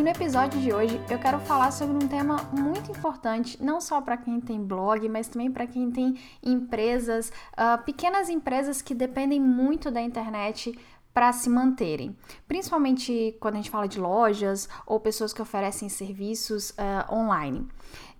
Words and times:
E 0.00 0.02
no 0.02 0.08
episódio 0.08 0.58
de 0.58 0.72
hoje 0.72 0.98
eu 1.10 1.18
quero 1.18 1.38
falar 1.40 1.70
sobre 1.72 1.94
um 1.94 2.08
tema 2.08 2.38
muito 2.54 2.90
importante, 2.90 3.62
não 3.62 3.82
só 3.82 4.00
para 4.00 4.16
quem 4.16 4.40
tem 4.40 4.58
blog, 4.58 5.06
mas 5.10 5.28
também 5.28 5.52
para 5.52 5.66
quem 5.66 5.90
tem 5.90 6.18
empresas, 6.42 7.30
uh, 7.52 7.84
pequenas 7.84 8.30
empresas 8.30 8.80
que 8.80 8.94
dependem 8.94 9.38
muito 9.38 9.90
da 9.90 10.00
internet 10.00 10.72
para 11.12 11.30
se 11.34 11.50
manterem, 11.50 12.16
principalmente 12.48 13.36
quando 13.40 13.56
a 13.56 13.56
gente 13.58 13.68
fala 13.68 13.86
de 13.86 14.00
lojas 14.00 14.70
ou 14.86 14.98
pessoas 14.98 15.34
que 15.34 15.42
oferecem 15.42 15.90
serviços 15.90 16.70
uh, 16.70 17.14
online. 17.14 17.68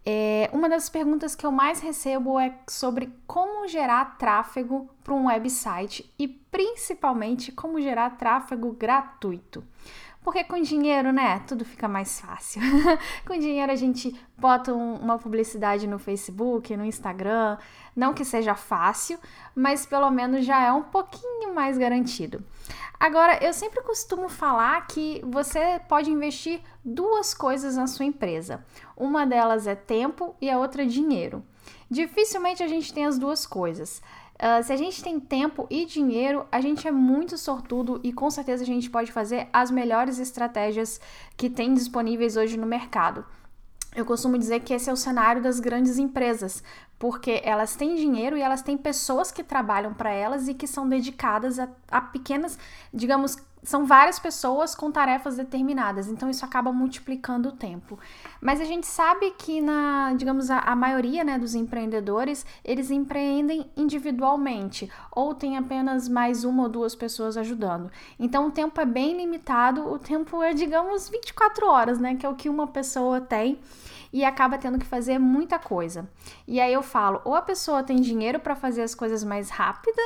É, 0.05 0.51
uma 0.53 0.69
das 0.69 0.91
perguntas 0.91 1.35
que 1.35 1.47
eu 1.47 1.53
mais 1.53 1.81
recebo 1.81 2.39
é 2.39 2.59
sobre 2.69 3.11
como 3.27 3.67
gerar 3.67 4.19
tráfego 4.19 4.91
para 5.03 5.15
um 5.15 5.29
website 5.29 6.13
e 6.19 6.29
principalmente 6.29 7.51
como 7.51 7.81
gerar 7.81 8.11
tráfego 8.19 8.71
gratuito. 8.73 9.65
Porque 10.23 10.45
com 10.45 10.61
dinheiro, 10.61 11.13
né, 11.13 11.43
tudo 11.47 11.65
fica 11.65 11.89
mais 11.89 12.21
fácil. 12.21 12.61
com 13.27 13.39
dinheiro 13.39 13.73
a 13.73 13.77
gente 13.77 14.15
bota 14.37 14.73
um, 14.73 14.97
uma 14.97 15.19
publicidade 15.19 15.87
no 15.87 15.99
Facebook, 15.99 16.77
no 16.77 16.85
Instagram, 16.85 17.57
não 17.97 18.13
que 18.13 18.25
seja 18.25 18.55
fácil, 18.55 19.19
mas 19.55 19.87
pelo 19.87 20.11
menos 20.11 20.45
já 20.45 20.61
é 20.61 20.73
um 20.73 20.83
pouquinho 20.83 21.55
mais 21.55 21.79
garantido. 21.79 22.45
Agora, 22.99 23.43
eu 23.43 23.55
sempre 23.55 23.83
costumo 23.83 24.29
falar 24.29 24.87
que 24.87 25.23
você 25.25 25.81
pode 25.89 26.11
investir 26.11 26.61
duas 26.85 27.33
coisas 27.33 27.75
na 27.75 27.87
sua 27.87 28.05
empresa. 28.05 28.63
Uma 28.95 29.25
delas 29.25 29.67
é 29.67 29.75
tempo 29.75 30.37
e 30.39 30.51
a 30.51 30.59
outra 30.59 30.83
é 30.83 30.87
dinheiro. 30.87 31.43
Dificilmente 31.91 32.63
a 32.63 32.69
gente 32.69 32.93
tem 32.93 33.07
as 33.07 33.19
duas 33.19 33.47
coisas. 33.47 34.03
Uh, 34.41 34.65
se 34.65 34.73
a 34.73 34.77
gente 34.77 35.05
tem 35.05 35.21
tempo 35.21 35.67
e 35.69 35.85
dinheiro, 35.85 36.47
a 36.51 36.63
gente 36.63 36.89
é 36.89 36.91
muito 36.91 37.37
sortudo 37.37 38.01
e 38.03 38.11
com 38.11 38.31
certeza 38.31 38.63
a 38.63 38.67
gente 38.67 38.89
pode 38.89 39.13
fazer 39.13 39.49
as 39.53 39.71
melhores 39.71 40.19
estratégias 40.19 40.99
que 41.37 41.51
tem 41.51 41.75
disponíveis 41.75 42.39
hoje 42.39 42.57
no 42.57 42.67
mercado. 42.67 43.23
Eu 43.95 44.07
costumo 44.07 44.39
dizer 44.39 44.61
que 44.61 44.73
esse 44.73 44.89
é 44.89 44.93
o 44.93 44.97
cenário 44.97 45.43
das 45.43 45.61
grandes 45.61 45.99
empresas, 45.99 46.63
porque 46.99 47.43
elas 47.45 47.77
têm 47.77 47.97
dinheiro 47.97 48.35
e 48.35 48.41
elas 48.41 48.63
têm 48.63 48.79
pessoas 48.79 49.31
que 49.31 49.45
trabalham 49.45 49.93
para 49.93 50.11
elas 50.11 50.49
e 50.49 50.55
que 50.55 50.67
são 50.67 50.89
dedicadas 50.89 51.59
a, 51.59 51.69
a 51.91 52.01
pequenas, 52.01 52.59
digamos, 52.95 53.37
são 53.63 53.85
várias 53.85 54.19
pessoas 54.19 54.75
com 54.75 54.91
tarefas 54.91 55.37
determinadas, 55.37 56.09
então 56.09 56.31
isso 56.31 56.45
acaba 56.45 56.73
multiplicando 56.73 57.51
o 57.51 57.53
tempo. 57.53 57.99
Mas 58.41 58.61
a 58.61 58.65
gente 58.65 58.87
sabe 58.87 59.31
que 59.33 59.61
na, 59.61 60.15
digamos, 60.15 60.51
a, 60.51 60.59
a 60.59 60.75
maioria 60.75 61.23
né, 61.23 61.39
dos 61.39 61.55
empreendedores, 61.55 62.47
eles 62.65 62.91
empreendem 62.91 63.71
individualmente 63.77 64.91
ou 65.13 65.35
tem 65.35 65.57
apenas 65.57 66.09
mais 66.09 66.45
uma 66.45 66.65
ou 66.65 66.69
duas 66.69 66.95
pessoas 66.95 67.37
ajudando. 67.37 67.91
Então 68.19 68.49
o 68.49 68.51
tempo 68.51 68.81
é 68.81 68.87
bem 68.87 69.17
limitado, 69.17 69.87
o 69.87 69.99
tempo 69.99 70.43
é, 70.43 70.55
digamos, 70.55 71.09
24 71.09 71.67
horas, 71.67 71.99
né, 71.99 72.15
que 72.15 72.25
é 72.25 72.29
o 72.29 72.35
que 72.35 72.49
uma 72.49 72.67
pessoa 72.67 73.21
tem 73.21 73.59
e 74.13 74.25
acaba 74.25 74.59
tendo 74.59 74.79
que 74.79 74.87
fazer 74.87 75.19
muita 75.19 75.59
coisa. 75.59 76.09
E 76.47 76.61
aí 76.61 76.73
eu 76.73 76.83
falo, 76.83 77.21
ou 77.25 77.35
a 77.35 77.43
pessoa 77.43 77.83
tem 77.83 78.01
dinheiro 78.01 78.41
para 78.41 78.57
fazer 78.57 78.83
as 78.83 78.95
coisas 78.95 79.23
mais 79.23 79.51
rápida, 79.51 80.03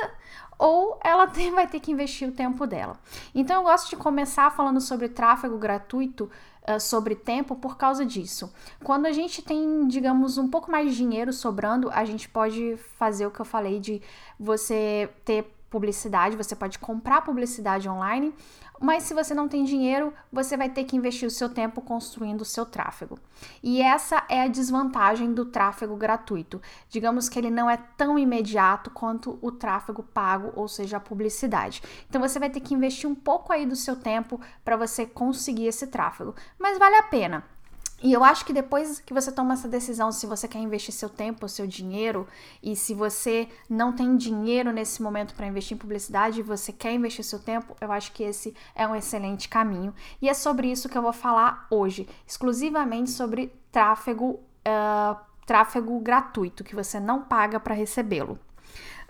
ou 0.57 0.99
ela 1.03 1.27
tem, 1.29 1.51
vai 1.51 1.67
ter 1.67 1.79
que 1.79 1.91
investir 1.91 2.27
o 2.27 2.31
tempo 2.31 2.65
dela. 2.65 2.99
Então 3.33 3.57
eu 3.57 3.63
gosto 3.63 3.89
de 3.89 3.95
começar 3.95 4.51
falando 4.51 4.81
sobre 4.81 5.09
tráfego 5.09 5.57
gratuito, 5.57 6.29
uh, 6.67 6.79
sobre 6.79 7.15
tempo, 7.15 7.55
por 7.55 7.77
causa 7.77 8.05
disso. 8.05 8.51
Quando 8.83 9.05
a 9.05 9.11
gente 9.11 9.41
tem, 9.41 9.87
digamos, 9.87 10.37
um 10.37 10.47
pouco 10.47 10.71
mais 10.71 10.91
de 10.91 10.97
dinheiro 10.97 11.31
sobrando, 11.31 11.89
a 11.91 12.05
gente 12.05 12.29
pode 12.29 12.77
fazer 12.97 13.25
o 13.25 13.31
que 13.31 13.39
eu 13.39 13.45
falei 13.45 13.79
de 13.79 14.01
você 14.39 15.09
ter 15.23 15.51
publicidade, 15.69 16.37
você 16.37 16.55
pode 16.55 16.79
comprar 16.79 17.21
publicidade 17.21 17.89
online, 17.89 18.33
mas 18.79 19.03
se 19.03 19.13
você 19.13 19.33
não 19.33 19.47
tem 19.47 19.63
dinheiro, 19.63 20.13
você 20.31 20.57
vai 20.57 20.69
ter 20.69 20.83
que 20.83 20.95
investir 20.95 21.27
o 21.27 21.31
seu 21.31 21.49
tempo 21.49 21.81
construindo 21.81 22.41
o 22.41 22.45
seu 22.45 22.65
tráfego. 22.65 23.17
E 23.63 23.81
essa 23.81 24.23
é 24.29 24.41
a 24.41 24.47
desvantagem 24.47 25.33
do 25.33 25.45
tráfego 25.45 25.95
gratuito. 25.95 26.61
Digamos 26.89 27.29
que 27.29 27.39
ele 27.39 27.49
não 27.49 27.69
é 27.69 27.77
tão 27.77 28.17
imediato 28.19 28.89
quanto 28.89 29.39
o 29.41 29.51
tráfego 29.51 30.03
pago, 30.03 30.51
ou 30.55 30.67
seja, 30.67 30.97
a 30.97 30.99
publicidade. 30.99 31.81
Então 32.09 32.21
você 32.21 32.39
vai 32.39 32.49
ter 32.49 32.59
que 32.59 32.73
investir 32.73 33.09
um 33.09 33.15
pouco 33.15 33.51
aí 33.51 33.65
do 33.65 33.75
seu 33.75 33.95
tempo 33.95 34.39
para 34.63 34.77
você 34.77 35.05
conseguir 35.05 35.67
esse 35.67 35.87
tráfego, 35.87 36.35
mas 36.59 36.77
vale 36.77 36.95
a 36.95 37.03
pena. 37.03 37.54
E 38.03 38.11
eu 38.11 38.23
acho 38.23 38.45
que 38.45 38.51
depois 38.51 38.99
que 38.99 39.13
você 39.13 39.31
toma 39.31 39.53
essa 39.53 39.67
decisão, 39.67 40.11
se 40.11 40.27
você 40.27 40.47
quer 40.47 40.59
investir 40.59 40.93
seu 40.93 41.09
tempo, 41.09 41.47
seu 41.47 41.65
dinheiro, 41.65 42.27
e 42.61 42.75
se 42.75 42.93
você 42.93 43.47
não 43.69 43.93
tem 43.93 44.17
dinheiro 44.17 44.71
nesse 44.71 45.01
momento 45.01 45.33
para 45.33 45.47
investir 45.47 45.75
em 45.75 45.79
publicidade 45.79 46.39
e 46.39 46.43
você 46.43 46.73
quer 46.73 46.93
investir 46.93 47.23
seu 47.23 47.39
tempo, 47.39 47.75
eu 47.79 47.91
acho 47.91 48.11
que 48.11 48.23
esse 48.23 48.53
é 48.75 48.85
um 48.85 48.95
excelente 48.95 49.47
caminho. 49.47 49.93
E 50.21 50.27
é 50.27 50.33
sobre 50.33 50.69
isso 50.69 50.89
que 50.89 50.97
eu 50.97 51.01
vou 51.01 51.13
falar 51.13 51.67
hoje, 51.71 52.07
exclusivamente 52.27 53.11
sobre 53.11 53.51
tráfego, 53.71 54.39
uh, 54.67 55.17
tráfego 55.45 55.97
gratuito, 55.99 56.63
que 56.63 56.75
você 56.75 56.99
não 56.99 57.23
paga 57.23 57.59
para 57.59 57.73
recebê-lo. 57.73 58.37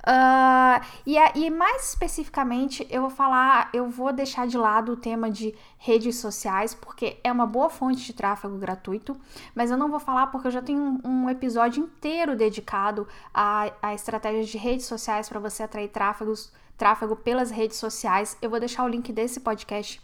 Uh, 0.06 0.86
e, 1.04 1.18
e 1.18 1.50
mais 1.50 1.90
especificamente, 1.90 2.86
eu 2.92 3.02
vou 3.02 3.10
falar, 3.10 3.70
eu 3.74 3.90
vou 3.90 4.14
deixar 4.14 4.46
de 4.46 4.56
lado 4.56 4.92
o 4.92 4.98
tema 4.98 5.32
de 5.32 5.56
redes 5.80 6.18
sociais, 6.18 6.76
porque 6.76 7.18
é 7.24 7.32
uma 7.32 7.48
boa 7.48 7.72
fonte 7.72 8.06
de 8.06 8.14
tráfego 8.14 8.56
gratuito, 8.58 9.18
mas 9.56 9.72
eu 9.72 9.78
não 9.78 9.90
vou 9.90 10.00
falar 10.00 10.28
porque 10.28 10.48
eu 10.48 10.52
já 10.52 10.62
tenho 10.62 10.80
um, 10.80 11.24
um 11.24 11.30
episódio 11.30 11.84
inteiro 11.84 12.36
dedicado 12.36 13.08
a, 13.34 13.72
a 13.82 13.96
estratégias 13.96 14.48
de 14.48 14.60
redes 14.60 14.86
sociais 14.86 15.28
para 15.28 15.40
você 15.40 15.64
atrair 15.64 15.90
tráfegos, 15.90 16.54
tráfego 16.78 17.16
pelas 17.16 17.50
redes 17.50 17.78
sociais. 17.78 18.38
Eu 18.44 18.52
vou 18.52 18.60
deixar 18.60 18.84
o 18.84 18.88
link 18.88 19.12
desse 19.12 19.40
podcast 19.40 20.00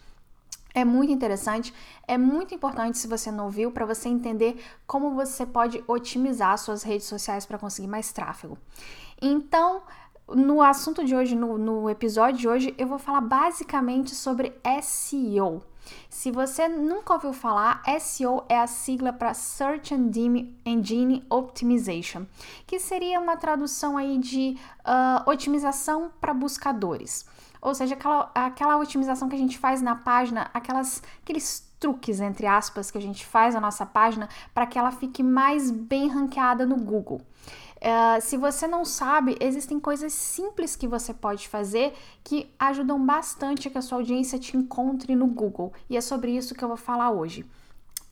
é 0.74 0.86
muito 0.86 1.12
interessante, 1.12 1.74
é 2.08 2.18
muito 2.18 2.56
importante 2.56 2.98
se 2.98 3.08
você 3.08 3.30
não 3.30 3.50
viu 3.50 3.72
para 3.72 3.86
você 3.86 4.08
entender 4.08 4.64
como 4.88 5.14
você 5.14 5.46
pode 5.46 5.84
otimizar 5.88 6.58
suas 6.58 6.82
redes 6.84 7.08
sociais 7.08 7.46
para 7.46 7.58
conseguir 7.58 7.90
mais 7.90 8.12
tráfego. 8.14 8.58
Então, 9.22 9.84
no 10.28 10.62
assunto 10.64 11.06
de 11.06 11.16
hoje, 11.16 11.36
no, 11.36 11.58
no, 11.58 11.90
episódio 11.90 12.40
de 12.40 12.48
hoje, 12.48 12.76
eu 12.78 12.88
vou 12.88 12.98
falar 12.98 13.22
basicamente 13.22 14.16
sobre 14.16 14.54
SEO. 14.82 15.62
Se 16.10 16.32
você 16.32 16.68
nunca 16.68 17.14
ouviu 17.14 17.32
falar, 17.32 17.84
SEO 18.00 18.44
é 18.50 18.58
a 18.58 18.66
sigla 18.66 19.14
para 19.14 19.34
Search 19.34 19.94
Engine 19.94 21.26
Optimization, 21.30 22.26
que 22.66 22.80
seria 22.80 23.20
uma 23.20 23.38
tradução 23.38 23.98
aí 23.98 24.18
de 24.18 24.58
uh, 24.80 25.30
otimização 25.30 26.12
para 26.20 26.34
buscadores. 26.34 27.26
Ou 27.62 27.76
seja, 27.76 27.94
aquela, 27.94 28.32
aquela 28.34 28.78
otimização 28.78 29.30
que 29.30 29.36
a 29.36 29.40
gente 29.40 29.58
faz 29.60 29.82
na 29.82 29.96
página, 29.96 30.50
aquelas, 30.54 31.04
aqueles 31.22 31.72
truques, 31.80 32.20
entre 32.20 32.48
aspas, 32.48 32.90
que 32.90 32.98
a 32.98 33.02
gente 33.02 33.26
faz 33.26 33.54
na 33.54 33.62
nossa 33.62 33.86
página 33.86 34.30
para 34.54 34.66
que 34.66 34.80
ela 34.80 34.92
fique 34.92 35.22
mais 35.22 35.70
bem 35.70 36.08
ranqueada 36.08 36.66
no 36.66 36.78
Google. 36.78 37.22
Uh, 37.82 38.22
se 38.22 38.38
você 38.38 38.68
não 38.68 38.86
sabe, 38.86 39.36
existem 39.40 39.80
coisas 39.80 40.14
simples 40.14 40.76
que 40.76 40.88
você 40.88 41.16
pode 41.16 41.48
fazer 41.48 41.94
que 42.24 42.48
ajudam 42.60 43.04
bastante 43.04 43.68
a 43.68 43.72
que 43.72 43.78
a 43.78 43.82
sua 43.82 43.98
audiência 43.98 44.38
te 44.38 44.56
encontre 44.56 45.16
no 45.16 45.26
Google. 45.26 45.74
E 45.90 45.98
é 45.98 46.02
sobre 46.02 46.32
isso 46.32 46.54
que 46.54 46.64
eu 46.64 46.68
vou 46.68 46.78
falar 46.78 47.10
hoje. 47.10 47.44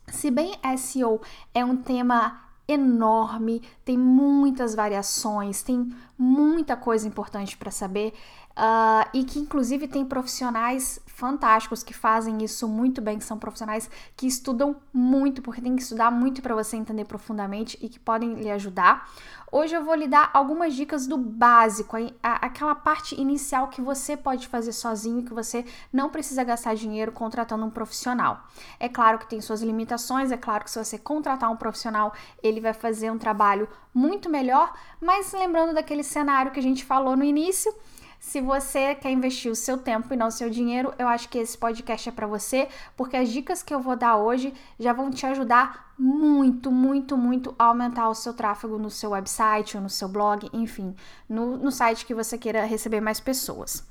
Se 0.07 0.31
bem 0.31 0.53
SEO 0.75 1.21
é 1.53 1.63
um 1.63 1.77
tema 1.77 2.49
enorme, 2.67 3.61
tem 3.85 3.97
muitas 3.97 4.73
variações, 4.73 5.61
tem 5.61 5.91
muita 6.17 6.75
coisa 6.75 7.07
importante 7.07 7.55
para 7.55 7.69
saber 7.69 8.13
uh, 8.59 9.09
e 9.13 9.23
que 9.23 9.39
inclusive 9.39 9.87
tem 9.87 10.03
profissionais 10.03 10.99
fantásticos 11.07 11.83
que 11.83 11.93
fazem 11.93 12.43
isso 12.43 12.67
muito 12.67 13.01
bem, 13.01 13.17
que 13.17 13.23
são 13.25 13.37
profissionais 13.37 13.89
que 14.15 14.27
estudam 14.27 14.75
muito, 14.93 15.41
porque 15.41 15.61
tem 15.61 15.75
que 15.75 15.81
estudar 15.81 16.11
muito 16.11 16.41
para 16.41 16.55
você 16.55 16.77
entender 16.77 17.05
profundamente 17.05 17.77
e 17.81 17.89
que 17.89 17.99
podem 17.99 18.35
lhe 18.35 18.49
ajudar. 18.51 19.09
Hoje 19.51 19.75
eu 19.75 19.83
vou 19.83 19.95
lhe 19.95 20.07
dar 20.07 20.29
algumas 20.31 20.75
dicas 20.75 21.07
do 21.07 21.17
básico, 21.17 21.97
aquela 22.21 22.75
parte 22.75 23.19
inicial 23.19 23.67
que 23.67 23.81
você 23.81 24.15
pode 24.15 24.47
fazer 24.47 24.71
sozinho, 24.71 25.25
que 25.25 25.33
você 25.33 25.65
não 25.91 26.09
precisa 26.09 26.43
gastar 26.43 26.75
dinheiro 26.75 27.11
contratando 27.11 27.65
um 27.65 27.69
profissional. 27.69 28.43
É 28.79 28.87
claro 28.87 29.17
que 29.17 29.27
tem 29.27 29.41
suas 29.41 29.61
limitações, 29.61 30.31
é 30.31 30.37
claro 30.37 30.63
que 30.63 30.71
se 30.71 30.77
você 30.77 30.99
contratar 30.99 31.51
um 31.51 31.57
profissional, 31.57 32.13
ele 32.43 32.61
vai 32.61 32.73
fazer 32.73 33.11
um 33.11 33.17
trabalho 33.17 33.67
muito 33.93 34.29
melhor, 34.29 34.71
mas 35.01 35.33
lembrando 35.33 35.73
daquele 35.73 36.03
cenário 36.03 36.51
que 36.51 36.59
a 36.59 36.63
gente 36.63 36.85
falou 36.85 37.17
no 37.17 37.23
início, 37.23 37.73
Se 38.19 38.41
você 38.41 38.93
quer 38.95 39.11
investir 39.11 39.49
o 39.49 39.55
seu 39.55 39.77
tempo 39.77 40.13
e 40.13 40.17
não 40.17 40.27
o 40.27 40.31
seu 40.31 40.49
dinheiro, 40.49 40.93
eu 40.99 41.07
acho 41.07 41.29
que 41.29 41.37
esse 41.37 41.57
podcast 41.57 42.09
é 42.09 42.11
para 42.11 42.27
você, 42.27 42.67
porque 42.95 43.15
as 43.15 43.29
dicas 43.29 43.63
que 43.63 43.73
eu 43.73 43.79
vou 43.79 43.95
dar 43.95 44.17
hoje 44.17 44.53
já 44.77 44.91
vão 44.91 45.09
te 45.09 45.25
ajudar 45.25 45.93
muito, 45.97 46.69
muito, 46.69 47.17
muito 47.17 47.55
a 47.57 47.65
aumentar 47.65 48.09
o 48.09 48.13
seu 48.13 48.33
tráfego 48.33 48.77
no 48.77 48.89
seu 48.89 49.11
website 49.11 49.77
ou 49.77 49.83
no 49.83 49.89
seu 49.89 50.09
blog, 50.09 50.49
enfim, 50.51 50.93
no, 51.29 51.57
no 51.57 51.71
site 51.71 52.05
que 52.05 52.13
você 52.13 52.37
queira 52.37 52.65
receber 52.65 52.99
mais 52.99 53.21
pessoas. 53.21 53.87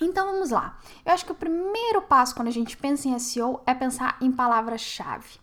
Então 0.00 0.32
vamos 0.32 0.50
lá. 0.50 0.76
Eu 1.06 1.12
acho 1.12 1.24
que 1.24 1.32
o 1.32 1.36
primeiro 1.36 2.02
passo 2.02 2.34
quando 2.34 2.48
a 2.48 2.52
gente 2.52 2.76
pensa 2.76 3.08
em 3.08 3.16
SEO 3.20 3.60
é 3.64 3.72
pensar 3.72 4.16
em 4.20 4.32
palavra-chave. 4.32 5.40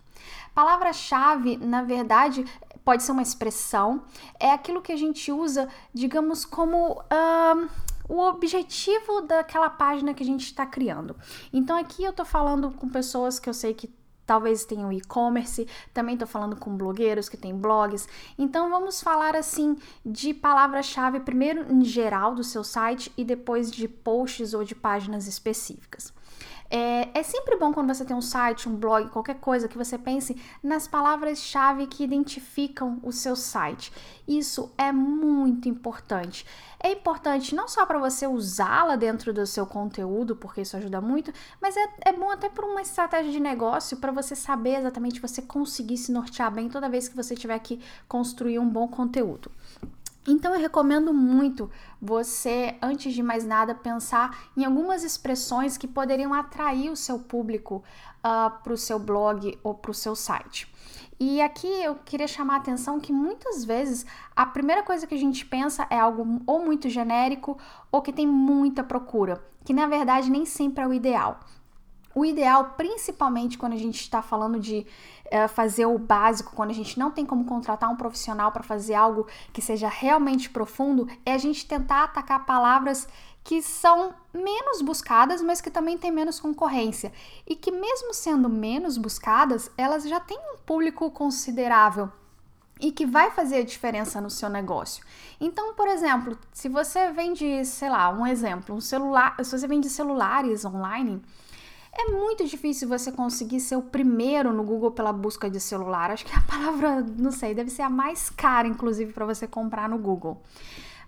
Palavra-chave, 0.54 1.56
na 1.56 1.84
verdade, 1.84 2.46
pode 2.84 3.02
ser 3.02 3.14
uma 3.14 3.22
expressão, 3.22 4.04
é 4.38 4.52
aquilo 4.52 4.82
que 4.82 4.92
a 4.92 4.98
gente 4.98 5.32
usa, 5.32 5.70
digamos, 5.94 6.44
como. 6.44 7.02
Uh, 7.04 7.89
o 8.10 8.20
objetivo 8.20 9.22
daquela 9.22 9.70
página 9.70 10.14
que 10.14 10.24
a 10.24 10.26
gente 10.26 10.46
está 10.46 10.66
criando. 10.66 11.16
Então 11.54 11.78
aqui 11.78 12.04
eu 12.04 12.10
estou 12.10 12.26
falando 12.26 12.72
com 12.72 12.90
pessoas 12.90 13.40
que 13.40 13.48
eu 13.48 13.54
sei 13.54 13.74
que 13.74 13.88
talvez 14.26 14.64
tenham 14.64 14.92
e-commerce, 14.92 15.68
também 15.92 16.14
estou 16.14 16.28
falando 16.28 16.56
com 16.56 16.76
blogueiros 16.76 17.30
que 17.30 17.38
têm 17.38 17.56
blogs. 17.56 18.08
Então 18.38 18.70
vamos 18.70 19.02
falar 19.02 19.36
assim 19.36 19.76
de 20.06 20.34
palavra-chave 20.34 21.20
primeiro 21.22 21.72
em 21.72 21.84
geral 21.84 22.36
do 22.36 22.44
seu 22.44 22.64
site 22.64 23.12
e 23.18 23.24
depois 23.24 23.72
de 23.72 23.88
posts 23.88 24.54
ou 24.54 24.64
de 24.64 24.76
páginas 24.76 25.28
específicas. 25.28 26.14
É, 26.70 27.20
é 27.20 27.24
sempre 27.24 27.56
bom 27.58 27.74
quando 27.74 27.94
você 27.94 28.06
tem 28.06 28.16
um 28.16 28.22
site, 28.22 28.70
um 28.70 28.76
blog, 28.76 29.10
qualquer 29.10 29.40
coisa, 29.40 29.68
que 29.68 29.78
você 29.78 29.98
pense 29.98 30.40
nas 30.62 30.88
palavras-chave 30.88 31.88
que 31.88 32.04
identificam 32.04 33.00
o 33.02 33.12
seu 33.12 33.36
site. 33.36 33.92
Isso 34.28 34.72
é 34.78 34.92
muito 34.92 35.68
importante. 35.68 36.46
É 36.82 36.92
importante 36.92 37.56
não 37.56 37.68
só 37.68 37.86
para 37.86 37.98
você 37.98 38.28
usá-la 38.28 38.96
dentro 38.96 39.34
do 39.34 39.46
seu 39.46 39.66
conteúdo, 39.66 40.36
porque 40.36 40.62
isso 40.62 40.78
ajuda 40.78 41.02
muito, 41.02 41.34
mas 41.60 41.76
é, 41.76 41.90
é 42.02 42.14
bom 42.14 42.30
até 42.30 42.48
por 42.48 42.64
uma 42.64 42.82
estratégia 42.82 43.32
de 43.32 43.40
negócio, 43.40 43.98
para 43.98 44.12
você 44.12 44.36
saber 44.36 44.76
exatamente, 44.76 45.20
você 45.20 45.42
conseguir 45.42 45.98
se 45.98 46.12
nortear 46.12 46.52
bem 46.52 46.70
toda 46.70 46.88
vez 46.88 47.10
que 47.10 47.16
você 47.16 47.36
tiver 47.36 47.60
que 47.60 47.82
construir 48.08 48.60
um 48.60 48.70
bom 48.70 48.88
conteúdo. 48.88 49.52
Então 50.30 50.54
eu 50.54 50.62
recomendo 50.62 51.12
muito 51.12 51.72
você, 52.00 52.76
antes 52.84 53.16
de 53.16 53.24
mais 53.24 53.44
nada, 53.44 53.74
pensar 53.74 54.38
em 54.56 54.64
algumas 54.64 55.04
expressões 55.04 55.76
que 55.76 55.88
poderiam 55.88 56.36
atrair 56.36 56.92
o 56.92 56.96
seu 56.96 57.18
público 57.18 57.78
uh, 57.78 57.84
ah, 58.24 58.60
para 58.64 58.72
o 58.72 58.78
seu 58.78 59.00
blog 59.00 59.58
ou 59.64 59.74
para 59.74 59.90
o 59.90 59.94
seu 59.94 60.16
site. 60.16 60.72
E 61.20 61.42
aqui 61.42 61.68
eu 61.68 61.96
queria 61.96 62.28
chamar 62.28 62.54
a 62.54 62.58
atenção 62.58 63.00
que 63.00 63.12
muitas 63.12 63.66
vezes 63.66 64.06
a 64.36 64.46
primeira 64.46 64.84
coisa 64.84 65.08
que 65.08 65.16
a 65.16 65.18
gente 65.18 65.44
pensa 65.44 65.88
é 65.90 66.00
algo 66.00 66.42
ou 66.46 66.64
muito 66.64 66.88
genérico 66.90 67.58
ou 67.92 68.02
que 68.02 68.14
tem 68.14 68.28
muita 68.28 68.84
procura, 68.84 69.44
que 69.66 69.74
na 69.74 69.88
verdade 69.88 70.30
nem 70.30 70.46
sempre 70.46 70.84
é 70.84 70.88
o 70.88 70.94
ideal. 70.94 71.40
O 72.14 72.26
ideal, 72.26 72.74
principalmente 72.76 73.58
quando 73.58 73.74
a 73.74 73.78
gente 73.78 74.02
está 74.02 74.22
falando 74.22 74.60
de 74.60 74.86
é, 75.30 75.48
fazer 75.48 75.86
o 75.86 75.98
básico, 75.98 76.56
quando 76.56 76.72
a 76.72 76.74
gente 76.74 76.98
não 76.98 77.12
tem 77.12 77.26
como 77.26 77.46
contratar 77.46 77.90
um 77.90 77.96
profissional 77.96 78.52
para 78.52 78.64
fazer 78.64 78.96
algo 78.96 79.28
que 79.54 79.62
seja 79.62 79.88
realmente 79.88 80.50
profundo, 80.50 81.08
é 81.26 81.34
a 81.34 81.38
gente 81.38 81.68
tentar 81.68 82.06
atacar 82.06 82.46
palavras 82.46 83.08
que 83.44 83.62
são 83.62 84.14
menos 84.34 84.82
buscadas, 84.82 85.42
mas 85.42 85.62
que 85.62 85.72
também 85.72 85.98
têm 85.98 86.12
menos 86.12 86.40
concorrência. 86.40 87.12
E 87.48 87.56
que, 87.56 87.72
mesmo 87.72 88.14
sendo 88.14 88.50
menos 88.50 88.98
buscadas, 88.98 89.72
elas 89.78 90.04
já 90.04 90.20
têm 90.20 90.38
um 90.54 90.58
público 90.58 91.10
considerável 91.12 92.12
e 92.80 92.92
que 92.92 93.06
vai 93.06 93.30
fazer 93.32 93.58
a 93.58 93.64
diferença 93.64 94.22
no 94.22 94.30
seu 94.30 94.50
negócio. 94.50 95.04
Então, 95.40 95.74
por 95.74 95.88
exemplo, 95.88 96.38
se 96.54 96.70
você 96.70 97.12
vende, 97.12 97.66
sei 97.66 97.90
lá, 97.90 98.10
um 98.10 98.26
exemplo, 98.26 98.76
um 98.76 98.82
celular, 98.82 99.36
se 99.44 99.58
você 99.58 99.68
vende 99.68 99.90
celulares 99.90 100.64
online, 100.64 101.22
é 101.92 102.12
muito 102.12 102.46
difícil 102.46 102.88
você 102.88 103.12
conseguir 103.12 103.60
ser 103.60 103.76
o 103.76 103.82
primeiro 103.82 104.54
no 104.54 104.64
Google 104.64 104.92
pela 104.92 105.12
busca 105.12 105.50
de 105.50 105.60
celular. 105.60 106.12
Acho 106.12 106.26
que 106.26 106.36
a 106.36 106.42
palavra, 106.48 107.02
não 107.18 107.32
sei, 107.32 107.54
deve 107.54 107.70
ser 107.70 107.82
a 107.82 107.90
mais 107.90 108.30
cara, 108.30 108.68
inclusive, 108.68 109.14
para 109.14 109.26
você 109.26 109.48
comprar 109.48 109.90
no 109.90 109.98
Google. 109.98 110.42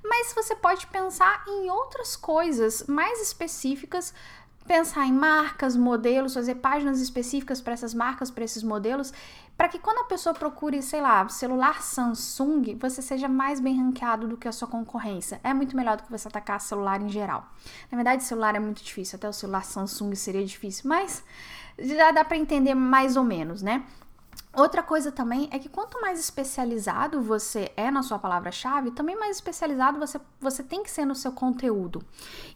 Mas 0.03 0.33
você 0.33 0.55
pode 0.55 0.87
pensar 0.87 1.43
em 1.47 1.69
outras 1.69 2.15
coisas 2.15 2.85
mais 2.87 3.21
específicas 3.21 4.13
pensar 4.67 5.05
em 5.05 5.11
marcas, 5.11 5.75
modelos, 5.75 6.33
fazer 6.33 6.55
páginas 6.55 7.01
específicas 7.01 7.59
para 7.59 7.73
essas 7.73 7.93
marcas, 7.93 8.29
para 8.29 8.43
esses 8.43 8.63
modelos, 8.63 9.11
para 9.61 9.69
que 9.69 9.77
quando 9.77 9.99
a 9.99 10.05
pessoa 10.05 10.33
procure, 10.33 10.81
sei 10.81 11.01
lá, 11.01 11.29
celular 11.29 11.83
Samsung, 11.83 12.75
você 12.79 12.99
seja 12.99 13.27
mais 13.27 13.59
bem 13.59 13.77
ranqueado 13.77 14.27
do 14.27 14.35
que 14.35 14.47
a 14.47 14.51
sua 14.51 14.67
concorrência. 14.67 15.39
É 15.43 15.53
muito 15.53 15.77
melhor 15.77 15.97
do 15.97 16.01
que 16.01 16.09
você 16.09 16.27
atacar 16.27 16.59
celular 16.59 16.99
em 16.99 17.07
geral. 17.09 17.47
Na 17.91 17.95
verdade, 17.95 18.23
celular 18.23 18.55
é 18.55 18.59
muito 18.59 18.81
difícil, 18.83 19.17
até 19.17 19.29
o 19.29 19.33
celular 19.33 19.63
Samsung 19.63 20.15
seria 20.15 20.43
difícil, 20.43 20.89
mas 20.89 21.23
já 21.77 22.11
dá 22.11 22.25
para 22.25 22.37
entender 22.37 22.73
mais 22.73 23.15
ou 23.15 23.23
menos, 23.23 23.61
né? 23.61 23.83
Outra 24.53 24.83
coisa 24.83 25.13
também 25.13 25.48
é 25.50 25.57
que 25.57 25.69
quanto 25.69 26.01
mais 26.01 26.19
especializado 26.19 27.21
você 27.21 27.71
é 27.77 27.89
na 27.89 28.03
sua 28.03 28.19
palavra-chave, 28.19 28.92
também 28.92 29.18
mais 29.18 29.38
especializado 29.38 29.98
você, 29.98 30.19
você 30.42 30.62
tem 30.62 30.83
que 30.83 30.92
ser 30.92 31.06
no 31.06 31.15
seu 31.15 31.31
conteúdo. 31.31 32.03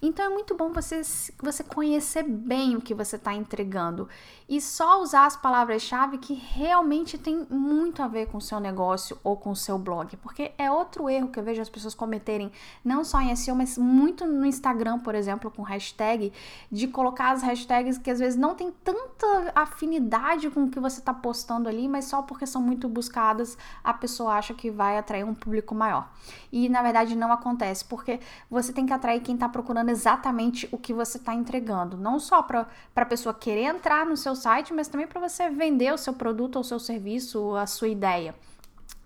Então 0.02 0.26
é 0.26 0.30
muito 0.30 0.54
bom 0.56 0.74
você, 0.74 1.02
você 1.42 1.64
conhecer 1.64 2.24
bem 2.24 2.76
o 2.76 2.82
que 2.82 2.94
você 2.94 3.16
está 3.16 3.34
entregando 3.34 4.10
e 4.48 4.60
só 4.60 5.02
usar 5.02 5.26
as 5.26 5.38
palavras-chave 5.38 6.18
que 6.18 6.34
realmente 6.34 7.18
tem 7.18 7.48
muito 7.50 8.04
a 8.04 8.10
ver 8.10 8.28
com 8.28 8.40
o 8.40 8.42
seu 8.42 8.60
negócio 8.60 9.18
ou 9.24 9.38
com 9.38 9.52
o 9.52 9.56
seu 9.56 9.80
blog, 9.80 10.18
porque 10.18 10.52
é 10.58 10.70
outro 10.70 11.10
erro 11.10 11.30
que 11.30 11.40
eu 11.40 11.44
vejo 11.44 11.62
as 11.62 11.70
pessoas 11.70 11.96
cometerem, 11.96 12.52
não 12.84 13.06
só 13.06 13.22
em 13.22 13.34
SEO, 13.38 13.56
mas 13.56 13.78
muito 13.78 14.26
no 14.26 14.46
Instagram, 14.46 15.00
por 15.00 15.16
exemplo, 15.16 15.50
com 15.50 15.62
hashtag, 15.62 16.34
de 16.70 16.88
colocar 16.90 17.32
as 17.32 17.42
hashtags 17.42 17.98
que 17.98 18.12
às 18.12 18.20
vezes 18.20 18.38
não 18.38 18.54
tem 18.54 18.70
tanta 18.84 19.54
afinidade 19.56 20.50
com 20.50 20.66
o 20.66 20.70
que 20.70 20.80
você 20.80 21.00
está 21.00 21.14
postando 21.14 21.70
ali 21.70 21.85
mas 21.88 22.06
só 22.06 22.22
porque 22.22 22.46
são 22.46 22.62
muito 22.62 22.88
buscadas 22.88 23.58
a 23.84 23.94
pessoa 23.94 24.34
acha 24.34 24.54
que 24.54 24.72
vai 24.72 24.98
atrair 24.98 25.24
um 25.24 25.34
público 25.34 25.74
maior. 25.76 26.10
E 26.52 26.70
na 26.70 26.82
verdade 26.82 27.16
não 27.16 27.32
acontece, 27.32 27.86
porque 27.86 28.20
você 28.50 28.72
tem 28.72 28.86
que 28.86 28.94
atrair 28.94 29.22
quem 29.22 29.36
está 29.36 29.50
procurando 29.50 29.90
exatamente 29.90 30.68
o 30.72 30.78
que 30.78 30.94
você 30.94 31.18
está 31.18 31.34
entregando, 31.34 31.98
não 31.98 32.20
só 32.20 32.42
para 32.42 32.68
a 32.96 33.06
pessoa 33.06 33.34
querer 33.34 33.64
entrar 33.64 34.06
no 34.06 34.18
seu 34.18 34.36
site, 34.36 34.74
mas 34.74 34.88
também 34.88 35.08
para 35.08 35.20
você 35.20 35.50
vender 35.50 35.94
o 35.94 35.98
seu 35.98 36.14
produto 36.14 36.58
ou 36.58 36.64
seu 36.64 36.80
serviço, 36.80 37.56
a 37.56 37.66
sua 37.66 37.88
ideia. 37.88 38.36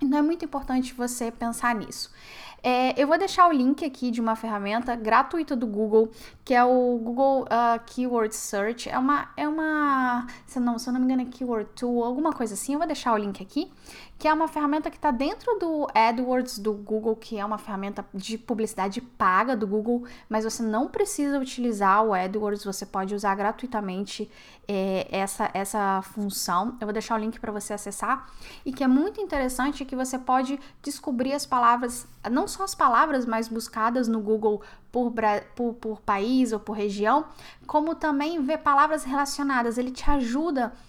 Então 0.01 0.19
é 0.19 0.21
muito 0.21 0.45
importante 0.45 0.93
você 0.93 1.29
pensar 1.29 1.75
nisso. 1.75 2.09
É, 2.61 2.99
eu 3.01 3.07
vou 3.07 3.17
deixar 3.17 3.47
o 3.47 3.51
link 3.51 3.83
aqui 3.85 4.11
de 4.11 4.19
uma 4.19 4.35
ferramenta 4.35 4.95
gratuita 4.95 5.55
do 5.55 5.65
Google, 5.65 6.11
que 6.43 6.53
é 6.53 6.63
o 6.63 6.99
Google 7.01 7.43
uh, 7.43 7.79
Keyword 7.85 8.35
Search. 8.35 8.89
É 8.89 8.97
uma, 8.97 9.29
é 9.37 9.47
uma, 9.47 10.27
se 10.45 10.59
não, 10.59 10.77
se 10.77 10.89
eu 10.89 10.93
não 10.93 10.99
me 10.99 11.05
engano, 11.05 11.21
é 11.21 11.25
Keyword 11.25 11.69
Tool, 11.75 12.03
alguma 12.03 12.33
coisa 12.33 12.53
assim. 12.53 12.73
Eu 12.73 12.79
vou 12.79 12.87
deixar 12.87 13.13
o 13.13 13.17
link 13.17 13.41
aqui, 13.41 13.71
que 14.19 14.27
é 14.27 14.33
uma 14.33 14.49
ferramenta 14.49 14.91
que 14.91 14.97
está 14.97 15.11
dentro 15.11 15.57
do 15.57 15.87
AdWords 15.95 16.59
do 16.59 16.73
Google, 16.73 17.15
que 17.15 17.39
é 17.39 17.45
uma 17.45 17.57
ferramenta 17.57 18.05
de 18.13 18.37
publicidade 18.37 18.99
paga 18.99 19.55
do 19.55 19.65
Google, 19.65 20.03
mas 20.27 20.43
você 20.43 20.61
não 20.61 20.89
precisa 20.89 21.39
utilizar 21.39 22.03
o 22.03 22.13
AdWords, 22.13 22.65
você 22.65 22.85
pode 22.85 23.15
usar 23.15 23.33
gratuitamente 23.35 24.29
é, 24.67 25.07
essa, 25.09 25.49
essa 25.53 26.01
função. 26.01 26.75
Eu 26.81 26.87
vou 26.87 26.93
deixar 26.93 27.15
o 27.15 27.17
link 27.17 27.39
para 27.39 27.51
você 27.53 27.71
acessar 27.71 28.29
e 28.65 28.73
que 28.73 28.83
é 28.83 28.87
muito 28.87 29.21
interessante 29.21 29.85
que 29.85 29.95
você 29.95 30.19
pode 30.19 30.59
descobrir 30.83 31.31
as 31.31 31.45
palavras, 31.45 32.05
não 32.29 32.45
só 32.45 32.65
as 32.65 32.75
palavras 32.75 33.25
mais 33.25 33.47
buscadas 33.47 34.09
no 34.09 34.19
Google 34.19 34.61
por, 34.91 35.13
por, 35.55 35.73
por 35.75 36.01
país 36.01 36.51
ou 36.51 36.59
por 36.59 36.73
região, 36.73 37.25
como 37.65 37.95
também 37.95 38.41
ver 38.43 38.57
palavras 38.57 39.05
relacionadas. 39.05 39.77
Ele 39.77 39.91
te 39.91 40.09
ajuda 40.09 40.73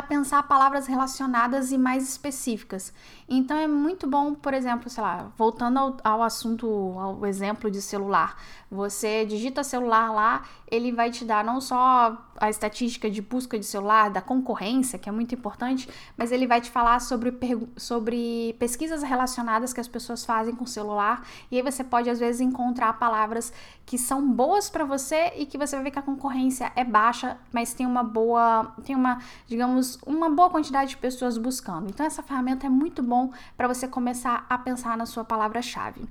pensar 0.00 0.44
palavras 0.44 0.86
relacionadas 0.86 1.70
e 1.72 1.76
mais 1.76 2.08
específicas. 2.08 2.92
Então 3.34 3.56
é 3.56 3.66
muito 3.66 4.06
bom, 4.06 4.34
por 4.34 4.52
exemplo, 4.52 4.90
sei 4.90 5.02
lá, 5.02 5.32
voltando 5.38 5.78
ao, 5.78 5.96
ao, 6.04 6.22
assunto, 6.22 6.66
ao 6.98 7.24
exemplo 7.24 7.70
de 7.70 7.80
celular. 7.80 8.36
Você 8.70 9.24
digita 9.24 9.64
celular 9.64 10.12
lá, 10.12 10.42
ele 10.70 10.92
vai 10.92 11.10
te 11.10 11.24
dar 11.24 11.42
não 11.42 11.58
só 11.58 12.18
a 12.38 12.50
estatística 12.50 13.10
de 13.10 13.22
busca 13.22 13.58
de 13.58 13.64
celular, 13.64 14.10
da 14.10 14.20
concorrência, 14.20 14.98
que 14.98 15.08
é 15.08 15.12
muito 15.12 15.34
importante, 15.34 15.88
mas 16.16 16.32
ele 16.32 16.46
vai 16.46 16.60
te 16.60 16.70
falar 16.70 17.00
sobre, 17.00 17.34
sobre 17.76 18.54
pesquisas 18.58 19.02
relacionadas 19.02 19.72
que 19.72 19.80
as 19.80 19.88
pessoas 19.88 20.24
fazem 20.24 20.54
com 20.54 20.64
o 20.64 20.66
celular. 20.66 21.26
E 21.50 21.56
aí 21.56 21.62
você 21.62 21.82
pode, 21.82 22.10
às 22.10 22.18
vezes, 22.18 22.40
encontrar 22.40 22.98
palavras 22.98 23.52
que 23.84 23.98
são 23.98 24.26
boas 24.26 24.70
para 24.70 24.84
você 24.84 25.32
e 25.36 25.46
que 25.46 25.58
você 25.58 25.76
vai 25.76 25.84
ver 25.84 25.90
que 25.90 25.98
a 25.98 26.02
concorrência 26.02 26.72
é 26.74 26.84
baixa, 26.84 27.36
mas 27.52 27.74
tem 27.74 27.86
uma 27.86 28.02
boa, 28.02 28.74
tem 28.84 28.96
uma, 28.96 29.20
digamos, 29.46 29.98
uma 30.06 30.30
boa 30.30 30.48
quantidade 30.48 30.90
de 30.90 30.96
pessoas 30.96 31.36
buscando. 31.36 31.90
Então 31.90 32.06
essa 32.06 32.22
ferramenta 32.22 32.66
é 32.66 32.70
muito 32.70 33.02
bom 33.02 33.21
para 33.56 33.68
você 33.68 33.86
começar 33.86 34.46
a 34.48 34.56
pensar 34.56 34.96
na 34.96 35.06
sua 35.06 35.24
palavra-chave. 35.24 36.08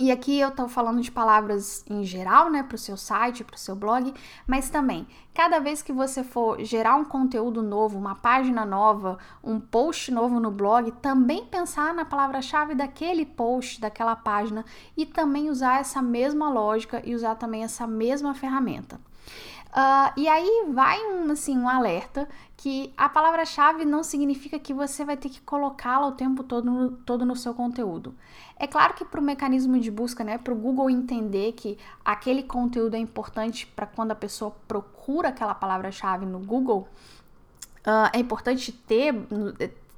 E 0.00 0.12
aqui 0.12 0.38
eu 0.38 0.50
estou 0.50 0.68
falando 0.68 1.00
de 1.00 1.10
palavras 1.10 1.84
em 1.90 2.04
geral, 2.04 2.48
né, 2.48 2.62
para 2.62 2.76
o 2.76 2.78
seu 2.78 2.96
site, 2.96 3.42
para 3.42 3.56
o 3.56 3.58
seu 3.58 3.74
blog, 3.74 4.14
mas 4.46 4.70
também, 4.70 5.04
cada 5.34 5.58
vez 5.58 5.82
que 5.82 5.92
você 5.92 6.22
for 6.22 6.62
gerar 6.64 6.94
um 6.94 7.04
conteúdo 7.04 7.64
novo, 7.64 7.98
uma 7.98 8.14
página 8.14 8.64
nova, 8.64 9.18
um 9.42 9.58
post 9.58 10.12
novo 10.12 10.38
no 10.38 10.52
blog, 10.52 10.92
também 11.02 11.44
pensar 11.46 11.92
na 11.92 12.04
palavra-chave 12.04 12.76
daquele 12.76 13.26
post, 13.26 13.80
daquela 13.80 14.14
página 14.14 14.64
e 14.96 15.04
também 15.04 15.50
usar 15.50 15.80
essa 15.80 16.00
mesma 16.00 16.48
lógica 16.48 17.02
e 17.04 17.12
usar 17.16 17.34
também 17.34 17.64
essa 17.64 17.84
mesma 17.84 18.34
ferramenta. 18.34 19.00
Uh, 19.68 20.10
e 20.16 20.26
aí 20.26 20.66
vai 20.72 20.98
um, 20.98 21.30
assim, 21.30 21.56
um 21.56 21.68
alerta 21.68 22.26
que 22.56 22.92
a 22.96 23.08
palavra-chave 23.08 23.84
não 23.84 24.02
significa 24.02 24.58
que 24.58 24.72
você 24.72 25.04
vai 25.04 25.16
ter 25.16 25.28
que 25.28 25.42
colocá-la 25.42 26.06
o 26.06 26.12
tempo 26.12 26.42
todo 26.42 26.64
no, 26.64 26.90
todo 26.90 27.26
no 27.26 27.36
seu 27.36 27.52
conteúdo. 27.52 28.14
É 28.58 28.66
claro 28.66 28.94
que 28.94 29.04
para 29.04 29.20
o 29.20 29.22
mecanismo 29.22 29.78
de 29.78 29.90
busca, 29.90 30.24
né, 30.24 30.38
para 30.38 30.54
o 30.54 30.56
Google 30.56 30.88
entender 30.88 31.52
que 31.52 31.78
aquele 32.02 32.42
conteúdo 32.42 32.96
é 32.96 32.98
importante 32.98 33.66
para 33.66 33.86
quando 33.86 34.12
a 34.12 34.16
pessoa 34.16 34.50
procura 34.66 35.28
aquela 35.28 35.54
palavra-chave 35.54 36.24
no 36.24 36.38
Google, 36.38 36.88
uh, 37.86 38.10
é 38.12 38.18
importante 38.18 38.72
ter 38.72 39.14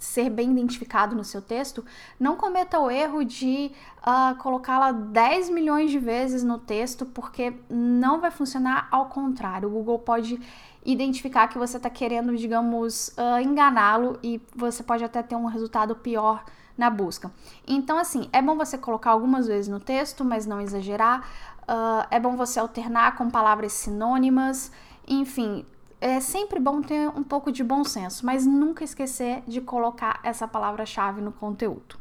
ser 0.01 0.31
bem 0.31 0.51
identificado 0.51 1.15
no 1.15 1.23
seu 1.23 1.43
texto, 1.43 1.85
não 2.19 2.35
cometa 2.35 2.81
o 2.81 2.91
erro 2.91 3.23
de 3.23 3.71
uh, 3.99 4.35
colocá-la 4.37 4.93
10 4.93 5.51
milhões 5.51 5.91
de 5.91 5.99
vezes 5.99 6.43
no 6.43 6.59
texto, 6.59 7.05
porque 7.05 7.53
não 7.69 8.19
vai 8.19 8.31
funcionar 8.31 8.89
ao 8.91 9.07
contrário. 9.07 9.69
O 9.69 9.73
Google 9.73 9.99
pode 9.99 10.41
identificar 10.85 11.49
que 11.49 11.59
você 11.59 11.77
está 11.77 11.91
querendo, 11.91 12.35
digamos, 12.35 13.09
uh, 13.19 13.39
enganá-lo 13.41 14.19
e 14.23 14.41
você 14.57 14.83
pode 14.83 15.05
até 15.05 15.23
ter 15.23 15.37
um 15.37 15.45
resultado 15.45 15.95
pior 15.95 16.45
na 16.79 16.89
busca. 16.89 17.31
Então, 17.69 17.99
assim, 17.99 18.31
é 18.33 18.41
bom 18.41 18.57
você 18.57 18.79
colocar 18.79 19.11
algumas 19.11 19.47
vezes 19.47 19.69
no 19.69 19.79
texto, 19.79 20.25
mas 20.25 20.47
não 20.47 20.63
exagerar. 20.63 21.29
Uh, 21.63 22.07
é 22.11 22.19
bom 22.19 22.37
você 22.37 22.59
alternar 22.59 23.17
com 23.17 23.29
palavras 23.29 23.75
sinônimas. 23.75 24.73
Enfim, 25.07 25.67
é 26.01 26.19
sempre 26.19 26.59
bom 26.59 26.81
ter 26.81 27.09
um 27.09 27.23
pouco 27.23 27.53
de 27.53 27.63
bom 27.63 27.85
senso, 27.85 28.25
mas 28.25 28.47
nunca 28.47 28.83
esquecer 28.83 29.43
de 29.47 29.61
colocar 29.61 30.21
essa 30.23 30.49
palavra-chave 30.49 31.21
no 31.21 31.31
conteúdo. 31.31 31.99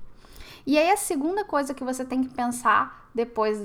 E 0.65 0.77
aí 0.77 0.89
a 0.91 0.97
segunda 0.97 1.43
coisa 1.43 1.73
que 1.73 1.83
você 1.83 2.05
tem 2.05 2.23
que 2.23 2.33
pensar 2.33 3.09
depois 3.13 3.57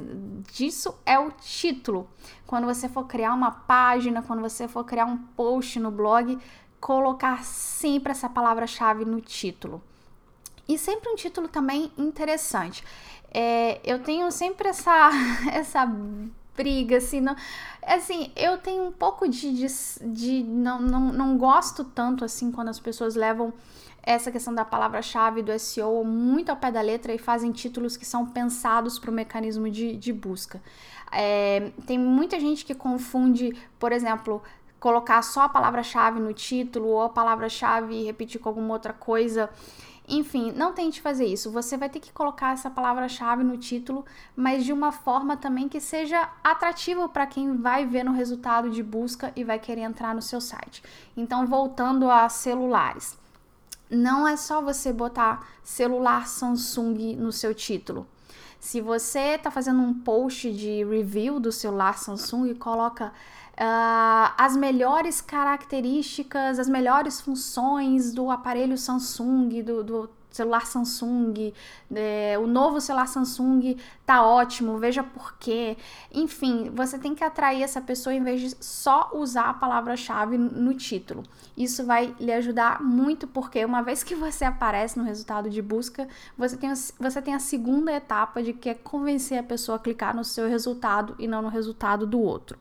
disso 0.52 0.94
é 1.04 1.18
o 1.18 1.30
título. 1.30 2.08
Quando 2.46 2.66
você 2.66 2.88
for 2.88 3.06
criar 3.06 3.34
uma 3.34 3.50
página, 3.50 4.22
quando 4.22 4.40
você 4.40 4.66
for 4.66 4.84
criar 4.84 5.04
um 5.04 5.18
post 5.18 5.78
no 5.78 5.90
blog, 5.90 6.38
colocar 6.80 7.44
sempre 7.44 8.10
essa 8.10 8.28
palavra-chave 8.28 9.04
no 9.04 9.20
título. 9.20 9.82
E 10.66 10.78
sempre 10.78 11.10
um 11.10 11.14
título 11.14 11.46
também 11.46 11.92
interessante. 11.96 12.82
É, 13.32 13.80
eu 13.84 14.02
tenho 14.02 14.30
sempre 14.30 14.68
essa, 14.68 15.10
essa 15.52 15.86
briga, 16.56 16.98
assim, 16.98 17.20
não, 17.20 17.36
assim, 17.82 18.32
eu 18.36 18.58
tenho 18.58 18.84
um 18.84 18.92
pouco 18.92 19.28
de, 19.28 19.52
de, 19.52 19.66
de 20.12 20.42
não, 20.44 20.80
não, 20.80 21.12
não 21.12 21.38
gosto 21.38 21.84
tanto, 21.84 22.24
assim, 22.24 22.50
quando 22.50 22.68
as 22.68 22.80
pessoas 22.80 23.14
levam 23.14 23.52
essa 24.02 24.30
questão 24.30 24.54
da 24.54 24.64
palavra-chave 24.64 25.42
do 25.42 25.58
SEO 25.58 26.04
muito 26.04 26.50
ao 26.50 26.56
pé 26.56 26.70
da 26.70 26.80
letra 26.80 27.12
e 27.14 27.18
fazem 27.18 27.50
títulos 27.52 27.96
que 27.96 28.04
são 28.04 28.26
pensados 28.26 28.98
para 28.98 29.10
o 29.10 29.14
mecanismo 29.14 29.70
de, 29.70 29.96
de 29.96 30.12
busca. 30.12 30.62
É, 31.10 31.70
tem 31.86 31.98
muita 31.98 32.38
gente 32.38 32.64
que 32.64 32.74
confunde, 32.74 33.56
por 33.78 33.92
exemplo, 33.92 34.42
colocar 34.78 35.22
só 35.22 35.42
a 35.42 35.48
palavra-chave 35.48 36.20
no 36.20 36.34
título 36.34 36.88
ou 36.88 37.02
a 37.02 37.08
palavra-chave 37.08 37.94
e 37.94 38.04
repetir 38.04 38.38
com 38.38 38.50
alguma 38.50 38.74
outra 38.74 38.92
coisa. 38.92 39.48
Enfim, 40.06 40.52
não 40.52 40.72
tente 40.72 41.00
fazer 41.00 41.24
isso. 41.24 41.50
Você 41.50 41.76
vai 41.76 41.88
ter 41.88 41.98
que 41.98 42.12
colocar 42.12 42.52
essa 42.52 42.70
palavra-chave 42.70 43.42
no 43.42 43.56
título, 43.56 44.04
mas 44.36 44.64
de 44.64 44.72
uma 44.72 44.92
forma 44.92 45.36
também 45.36 45.68
que 45.68 45.80
seja 45.80 46.30
atrativo 46.42 47.08
para 47.08 47.26
quem 47.26 47.56
vai 47.56 47.86
ver 47.86 48.04
no 48.04 48.12
resultado 48.12 48.70
de 48.70 48.82
busca 48.82 49.32
e 49.34 49.42
vai 49.42 49.58
querer 49.58 49.80
entrar 49.80 50.14
no 50.14 50.20
seu 50.20 50.40
site. 50.40 50.82
Então, 51.16 51.46
voltando 51.46 52.10
a 52.10 52.28
celulares. 52.28 53.16
Não 53.90 54.26
é 54.26 54.36
só 54.36 54.60
você 54.60 54.92
botar 54.92 55.46
celular 55.62 56.26
Samsung 56.26 57.16
no 57.16 57.32
seu 57.32 57.54
título. 57.54 58.06
Se 58.58 58.80
você 58.80 59.34
está 59.36 59.50
fazendo 59.50 59.80
um 59.82 59.92
post 59.92 60.50
de 60.52 60.82
review 60.84 61.38
do 61.38 61.52
celular 61.52 61.98
Samsung, 61.98 62.54
coloca 62.54 63.12
uh, 63.54 64.34
as 64.36 64.56
melhores 64.56 65.20
características, 65.20 66.58
as 66.58 66.68
melhores 66.68 67.20
funções 67.20 68.12
do 68.12 68.30
aparelho 68.30 68.76
Samsung, 68.76 69.62
do, 69.62 69.82
do 69.82 70.10
celular 70.34 70.66
Samsung, 70.66 71.52
é, 71.94 72.36
o 72.38 72.46
novo 72.46 72.80
celular 72.80 73.06
Samsung 73.06 73.76
tá 74.04 74.26
ótimo, 74.26 74.78
veja 74.78 75.02
por 75.04 75.38
quê. 75.38 75.76
Enfim, 76.12 76.70
você 76.74 76.98
tem 76.98 77.14
que 77.14 77.22
atrair 77.22 77.62
essa 77.62 77.80
pessoa 77.80 78.12
em 78.12 78.22
vez 78.22 78.40
de 78.40 78.56
só 78.64 79.10
usar 79.14 79.50
a 79.50 79.54
palavra-chave 79.54 80.36
no 80.36 80.74
título. 80.74 81.22
Isso 81.56 81.84
vai 81.84 82.14
lhe 82.18 82.32
ajudar 82.32 82.82
muito, 82.82 83.28
porque 83.28 83.64
uma 83.64 83.82
vez 83.82 84.02
que 84.02 84.16
você 84.16 84.44
aparece 84.44 84.98
no 84.98 85.04
resultado 85.04 85.48
de 85.48 85.62
busca, 85.62 86.08
você 86.36 86.56
tem, 86.56 86.72
você 86.98 87.22
tem 87.22 87.34
a 87.34 87.38
segunda 87.38 87.92
etapa 87.92 88.42
de 88.42 88.52
que 88.52 88.70
é 88.70 88.74
convencer 88.74 89.38
a 89.38 89.42
pessoa 89.42 89.76
a 89.76 89.80
clicar 89.80 90.16
no 90.16 90.24
seu 90.24 90.48
resultado 90.48 91.14
e 91.16 91.28
não 91.28 91.42
no 91.42 91.48
resultado 91.48 92.06
do 92.06 92.20
outro. 92.20 92.58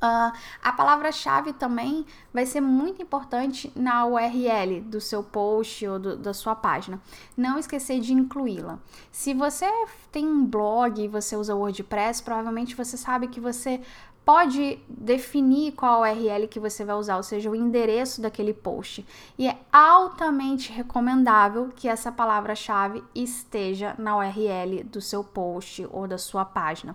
Uh, 0.00 0.32
a 0.62 0.72
palavra-chave 0.72 1.52
também 1.52 2.06
vai 2.32 2.46
ser 2.46 2.60
muito 2.60 3.02
importante 3.02 3.72
na 3.74 4.06
URL 4.06 4.80
do 4.80 5.00
seu 5.00 5.24
post 5.24 5.84
ou 5.88 5.98
do, 5.98 6.16
da 6.16 6.32
sua 6.32 6.54
página. 6.54 7.00
Não 7.36 7.58
esquecer 7.58 7.98
de 8.00 8.12
incluí-la. 8.12 8.78
Se 9.10 9.34
você 9.34 9.66
tem 10.12 10.24
um 10.24 10.46
blog 10.46 11.02
e 11.02 11.08
você 11.08 11.34
usa 11.34 11.54
WordPress, 11.54 12.22
provavelmente 12.22 12.76
você 12.76 12.96
sabe 12.96 13.26
que 13.26 13.40
você 13.40 13.80
pode 14.28 14.78
definir 14.86 15.72
qual 15.72 16.02
URL 16.02 16.46
que 16.48 16.60
você 16.60 16.84
vai 16.84 16.94
usar, 16.96 17.16
ou 17.16 17.22
seja, 17.22 17.48
o 17.48 17.56
endereço 17.56 18.20
daquele 18.20 18.52
post. 18.52 19.02
E 19.38 19.48
é 19.48 19.56
altamente 19.72 20.70
recomendável 20.70 21.70
que 21.74 21.88
essa 21.88 22.12
palavra-chave 22.12 23.02
esteja 23.14 23.94
na 23.96 24.18
URL 24.18 24.84
do 24.84 25.00
seu 25.00 25.24
post 25.24 25.88
ou 25.90 26.06
da 26.06 26.18
sua 26.18 26.44
página. 26.44 26.94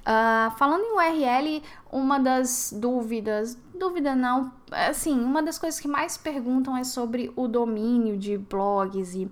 Uh, 0.00 0.50
falando 0.56 0.82
em 0.84 0.96
URL, 0.96 1.62
uma 1.92 2.18
das 2.18 2.74
dúvidas, 2.74 3.58
dúvida 3.78 4.16
não, 4.16 4.50
assim, 4.72 5.20
uma 5.20 5.42
das 5.42 5.58
coisas 5.58 5.78
que 5.78 5.86
mais 5.86 6.16
perguntam 6.16 6.74
é 6.74 6.82
sobre 6.82 7.30
o 7.36 7.46
domínio 7.46 8.16
de 8.16 8.38
blogs 8.38 9.14
e 9.14 9.30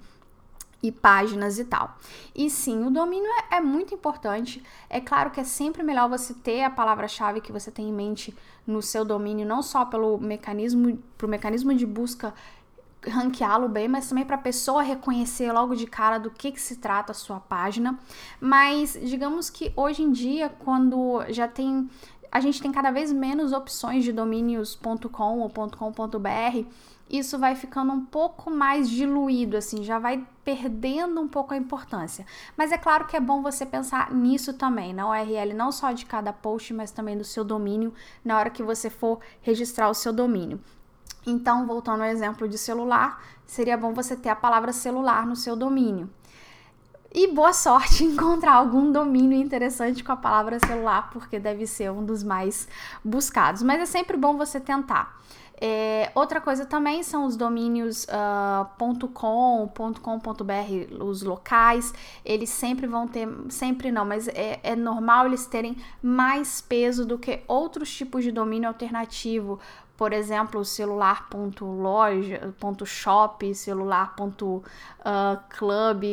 e 0.82 0.92
páginas 0.92 1.58
e 1.58 1.64
tal. 1.64 1.97
E 2.35 2.49
sim, 2.49 2.85
o 2.85 2.90
domínio 2.90 3.28
é, 3.50 3.56
é, 3.56 3.61
muito 3.61 3.94
importante. 3.94 4.62
É 4.88 5.00
claro 5.00 5.30
que 5.30 5.40
é 5.40 5.44
sempre 5.44 5.82
melhor 5.82 6.08
você 6.08 6.32
ter 6.35 6.62
a 6.62 6.70
palavra-chave 6.70 7.40
que 7.40 7.52
você 7.52 7.70
tem 7.70 7.88
em 7.88 7.92
mente 7.92 8.35
no 8.66 8.80
seu 8.80 9.04
domínio, 9.04 9.47
não 9.47 9.62
só 9.62 9.85
pelo 9.85 10.18
mecanismo, 10.18 10.99
pro 11.16 11.28
mecanismo 11.28 11.75
de 11.75 11.87
busca 11.87 12.32
ranqueá-lo 13.06 13.68
bem, 13.68 13.88
mas 13.88 14.08
também 14.08 14.25
para 14.25 14.37
a 14.37 14.40
pessoa 14.40 14.82
reconhecer 14.82 15.52
logo 15.52 15.75
de 15.75 15.87
cara 15.87 16.18
do 16.18 16.30
que, 16.30 16.52
que 16.52 16.61
se 16.61 16.76
trata 16.76 17.12
a 17.12 17.14
sua 17.14 17.40
página. 17.40 17.99
Mas 18.40 18.99
digamos 19.02 19.49
que 19.50 19.73
hoje 19.76 20.02
em 20.02 20.12
dia, 20.12 20.49
quando 20.49 21.25
já 21.28 21.49
tem 21.49 21.88
a 22.30 22.40
gente 22.40 22.61
tem 22.61 22.70
cada 22.70 22.90
vez 22.90 23.11
menos 23.11 23.52
opções 23.52 24.04
de 24.04 24.12
domínios.com 24.12 25.38
ou 25.40 25.49
.com.br, 25.49 26.66
isso 27.09 27.38
vai 27.38 27.55
ficando 27.55 27.93
um 27.93 28.05
pouco 28.05 28.50
mais 28.50 28.88
diluído, 28.88 29.57
assim, 29.57 29.83
já 29.83 29.99
vai 29.99 30.27
perdendo 30.45 31.21
um 31.21 31.29
pouco 31.29 31.55
a 31.55 31.57
importância. 31.57 32.27
Mas 32.57 32.71
é 32.71 32.79
claro 32.79 33.07
que 33.07 33.17
é 33.17 33.21
bom 33.21 33.43
você 33.43 33.65
pensar 33.65 34.12
nisso 34.12 34.53
também, 34.53 34.93
na 34.93 35.09
URL 35.09 35.55
não 35.55 35.73
só 35.73 35.93
de 35.93 36.05
cada 36.05 36.33
post, 36.33 36.75
mas 36.75 36.91
também 36.91 37.17
do 37.17 37.25
seu 37.25 37.45
domínio, 37.45 37.95
na 38.25 38.38
hora 38.38 38.50
que 38.50 38.62
você 38.62 38.91
for 38.91 39.21
registrar 39.41 39.88
o 39.88 39.95
seu 39.95 40.12
domínio. 40.12 40.61
Então, 41.27 41.67
voltando 41.67 42.03
ao 42.03 42.09
exemplo 42.09 42.49
de 42.49 42.59
celular, 42.59 43.23
seria 43.47 43.77
bom 43.77 43.93
você 43.93 44.17
ter 44.17 44.29
a 44.29 44.37
palavra 44.37 44.73
celular 44.73 45.27
no 45.27 45.37
seu 45.37 45.57
domínio. 45.57 46.11
E 47.12 47.33
boa 47.33 47.55
sorte 47.55 48.05
em 48.05 48.09
encontrar 48.09 48.53
algum 48.53 48.93
domínio 48.93 49.38
interessante 49.38 50.05
com 50.05 50.12
a 50.12 50.17
palavra 50.17 50.59
celular, 50.59 51.11
porque 51.11 51.38
deve 51.38 51.67
ser 51.67 51.91
um 51.91 52.05
dos 52.05 52.23
mais 52.23 52.69
buscados. 53.05 53.62
Mas 53.62 53.81
é 53.81 53.87
sempre 53.87 54.17
bom 54.17 54.37
você 54.37 54.61
tentar. 54.61 55.19
É, 55.61 56.12
outra 56.15 56.41
coisa 56.41 56.65
também 56.65 57.03
são 57.03 57.27
os 57.27 57.37
domínios 57.37 58.05
uh, 58.05 58.65
.com, 59.12 59.69
.com.br, 59.75 61.03
os 61.03 61.23
locais, 61.23 61.93
eles 62.25 62.49
sempre 62.49 62.87
vão 62.87 63.09
ter, 63.09 63.29
sempre 63.49 63.91
não, 63.91 64.05
mas 64.05 64.29
é, 64.29 64.61
é, 64.62 64.77
normal 64.77 65.27
eles 65.27 65.47
terem 65.47 65.77
mais 66.00 66.61
peso 66.61 67.05
do 67.05 67.19
que 67.19 67.41
outros 67.49 67.93
tipos 67.93 68.23
de 68.23 68.31
domínio 68.31 68.69
alternativo, 68.69 69.59
por 69.97 70.12
exemplo, 70.12 70.65
celular.loja.shop, 70.65 73.53
celular.club, 73.53 74.62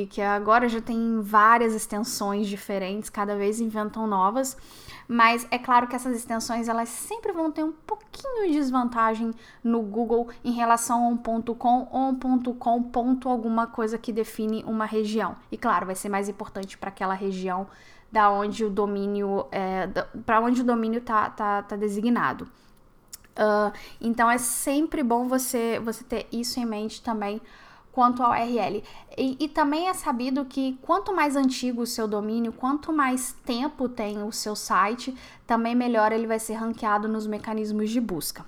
que 0.10 0.24
agora 0.24 0.68
já 0.68 0.82
tem 0.82 1.22
várias 1.22 1.76
extensões 1.76 2.48
diferentes, 2.48 3.12
cada 3.12 3.36
vez 3.36 3.60
inventam 3.60 4.08
novas. 4.08 4.58
Mas 5.08 5.48
é 5.52 5.58
claro 5.58 5.88
que 5.88 5.96
essas 5.96 6.16
extensões 6.16 6.68
elas 6.68 6.90
sempre 6.90 7.32
vão 7.32 7.52
ter 7.52 7.64
um 7.64 7.72
pouquinho 7.72 8.48
de 8.48 8.54
desvantagem 8.54 9.32
no 9.64 9.82
Google 9.82 10.30
em 10.44 10.52
relação 10.52 11.06
a 11.06 11.08
um 11.08 11.18
ponto 11.18 11.54
.com 11.54 11.88
ou 11.92 12.10
um 12.10 12.16
ponto 12.16 12.54
.com 12.54 12.82
ponto 12.82 13.30
alguma 13.30 13.68
coisa 13.68 13.98
que 13.98 14.12
define 14.12 14.64
uma 14.66 14.86
região. 14.86 15.36
E 15.52 15.58
claro, 15.58 15.86
vai 15.86 15.96
ser 15.96 16.10
mais 16.10 16.28
importante 16.28 16.78
para 16.78 16.90
aquela 16.90 17.14
região 17.14 17.68
da 18.12 18.32
onde 18.32 18.64
o 18.64 18.70
domínio 18.70 19.46
é, 19.52 19.88
para 20.26 20.40
onde 20.40 20.62
o 20.62 20.64
domínio 20.64 21.02
tá, 21.02 21.30
tá, 21.30 21.62
tá 21.62 21.76
designado. 21.76 22.50
Uh, 23.38 23.72
então 24.00 24.32
é 24.32 24.38
sempre 24.38 25.04
bom 25.04 25.28
você, 25.28 25.78
você 25.84 26.06
ter 26.06 26.26
isso 26.32 26.58
em 26.58 26.66
mente 26.66 27.02
também 27.02 27.42
quanto 27.96 28.22
ao 28.22 28.32
URL. 28.32 28.84
E, 29.18 29.38
e, 29.40 29.48
também 29.48 29.88
é 29.88 29.94
sabido 29.94 30.44
que 30.44 30.78
quanto 30.82 31.16
mais 31.16 31.38
antigo 31.38 31.84
o 31.84 31.88
seu 31.88 32.06
domínio, 32.06 32.52
quanto 32.52 32.92
mais 32.92 33.34
tempo 33.46 33.88
tem 33.88 34.22
o 34.22 34.34
seu 34.34 34.54
site, 34.54 35.16
também 35.48 35.74
melhor 35.74 36.12
ele 36.12 36.28
vai 36.28 36.38
ser 36.38 36.56
ranqueado 36.56 37.08
nos 37.08 37.26
mecanismos 37.26 37.90
de 37.90 38.02
busca. 38.02 38.46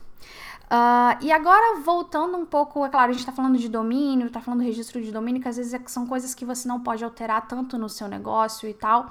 Uh, 0.67 1.23
e 1.23 1.31
agora, 1.31 1.79
voltando 1.79 2.37
um 2.37 2.45
pouco, 2.45 2.85
é 2.85 2.89
claro, 2.89 3.09
a 3.09 3.13
gente 3.13 3.21
está 3.21 3.31
falando 3.31 3.57
de 3.57 3.69
domínio, 3.69 4.27
está 4.27 4.41
falando 4.41 4.59
do 4.59 4.65
registro 4.65 5.01
de 5.01 5.11
domínio, 5.13 5.41
que 5.41 5.47
às 5.47 5.55
vezes 5.55 5.73
é, 5.73 5.81
são 5.85 6.05
coisas 6.05 6.35
que 6.35 6.43
você 6.43 6.67
não 6.67 6.81
pode 6.81 7.05
alterar 7.05 7.47
tanto 7.47 7.77
no 7.77 7.87
seu 7.87 8.07
negócio 8.07 8.67
e 8.67 8.73
tal. 8.73 9.05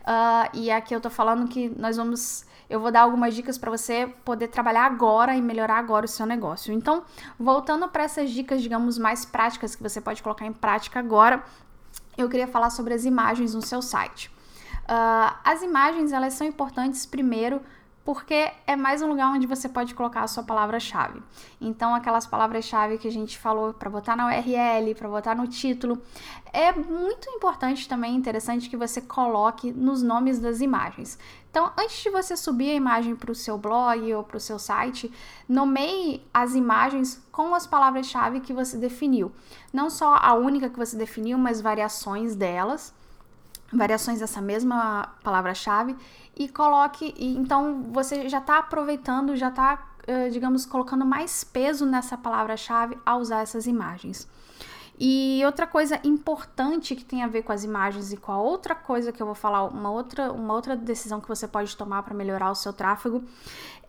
Uh, 0.00 0.48
e 0.54 0.70
aqui 0.70 0.94
eu 0.94 0.98
estou 0.98 1.12
falando 1.12 1.46
que 1.48 1.68
nós 1.78 1.98
vamos 1.98 2.46
eu 2.70 2.80
vou 2.80 2.90
dar 2.90 3.02
algumas 3.02 3.34
dicas 3.34 3.58
para 3.58 3.70
você 3.70 4.06
poder 4.24 4.48
trabalhar 4.48 4.86
agora 4.86 5.36
e 5.36 5.42
melhorar 5.42 5.76
agora 5.76 6.06
o 6.06 6.08
seu 6.08 6.24
negócio. 6.24 6.72
Então, 6.72 7.02
voltando 7.38 7.86
para 7.88 8.04
essas 8.04 8.30
dicas, 8.30 8.62
digamos, 8.62 8.96
mais 8.96 9.26
práticas 9.26 9.74
que 9.74 9.82
você 9.82 10.00
pode 10.00 10.22
colocar 10.22 10.46
em 10.46 10.54
prática 10.54 10.98
agora, 10.98 11.44
eu 12.16 12.30
queria 12.30 12.48
falar 12.48 12.70
sobre 12.70 12.94
as 12.94 13.04
imagens 13.04 13.52
no 13.52 13.60
seu 13.60 13.82
site. 13.82 14.30
Uh, 14.84 15.36
as 15.44 15.60
imagens 15.60 16.12
elas 16.12 16.32
são 16.32 16.46
importantes 16.46 17.04
primeiro 17.04 17.60
porque 18.04 18.50
é 18.66 18.74
mais 18.74 19.00
um 19.00 19.08
lugar 19.08 19.28
onde 19.28 19.46
você 19.46 19.68
pode 19.68 19.94
colocar 19.94 20.22
a 20.22 20.26
sua 20.26 20.42
palavra-chave. 20.42 21.22
Então, 21.60 21.94
aquelas 21.94 22.26
palavras-chave 22.26 22.98
que 22.98 23.06
a 23.06 23.12
gente 23.12 23.38
falou 23.38 23.72
para 23.72 23.88
botar 23.88 24.16
na 24.16 24.26
URL, 24.26 24.94
para 24.94 25.08
botar 25.08 25.34
no 25.34 25.46
título, 25.46 26.00
é 26.52 26.72
muito 26.72 27.30
importante 27.30 27.88
também, 27.88 28.14
interessante 28.14 28.68
que 28.68 28.76
você 28.76 29.00
coloque 29.00 29.72
nos 29.72 30.02
nomes 30.02 30.38
das 30.38 30.60
imagens. 30.60 31.18
Então, 31.50 31.70
antes 31.78 32.02
de 32.02 32.10
você 32.10 32.36
subir 32.36 32.70
a 32.70 32.74
imagem 32.74 33.14
para 33.14 33.30
o 33.30 33.34
seu 33.34 33.56
blog 33.56 34.12
ou 34.14 34.24
para 34.24 34.36
o 34.36 34.40
seu 34.40 34.58
site, 34.58 35.12
nomeie 35.48 36.26
as 36.32 36.54
imagens 36.54 37.22
com 37.30 37.54
as 37.54 37.66
palavras-chave 37.66 38.40
que 38.40 38.52
você 38.52 38.76
definiu. 38.76 39.30
Não 39.72 39.88
só 39.88 40.16
a 40.20 40.34
única 40.34 40.68
que 40.68 40.78
você 40.78 40.96
definiu, 40.96 41.38
mas 41.38 41.60
variações 41.60 42.34
delas 42.34 42.92
variações 43.72 44.20
dessa 44.20 44.40
mesma 44.40 45.14
palavra-chave 45.22 45.96
e 46.36 46.48
coloque. 46.48 47.14
E, 47.16 47.36
então 47.36 47.84
você 47.92 48.28
já 48.28 48.38
está 48.38 48.58
aproveitando, 48.58 49.36
já 49.36 49.48
está, 49.48 49.82
uh, 50.08 50.30
digamos, 50.30 50.66
colocando 50.66 51.04
mais 51.04 51.44
peso 51.44 51.86
nessa 51.86 52.16
palavra-chave 52.16 52.98
ao 53.04 53.20
usar 53.20 53.42
essas 53.42 53.66
imagens. 53.66 54.28
E 55.04 55.42
outra 55.44 55.66
coisa 55.66 55.98
importante 56.04 56.94
que 56.94 57.04
tem 57.04 57.24
a 57.24 57.26
ver 57.26 57.42
com 57.42 57.50
as 57.50 57.64
imagens 57.64 58.12
e 58.12 58.16
com 58.16 58.30
a 58.30 58.40
outra 58.40 58.72
coisa 58.72 59.10
que 59.10 59.20
eu 59.20 59.26
vou 59.26 59.34
falar, 59.34 59.64
uma 59.64 59.90
outra, 59.90 60.30
uma 60.30 60.54
outra 60.54 60.76
decisão 60.76 61.20
que 61.20 61.26
você 61.26 61.48
pode 61.48 61.76
tomar 61.76 62.04
para 62.04 62.14
melhorar 62.14 62.52
o 62.52 62.54
seu 62.54 62.72
tráfego, 62.72 63.24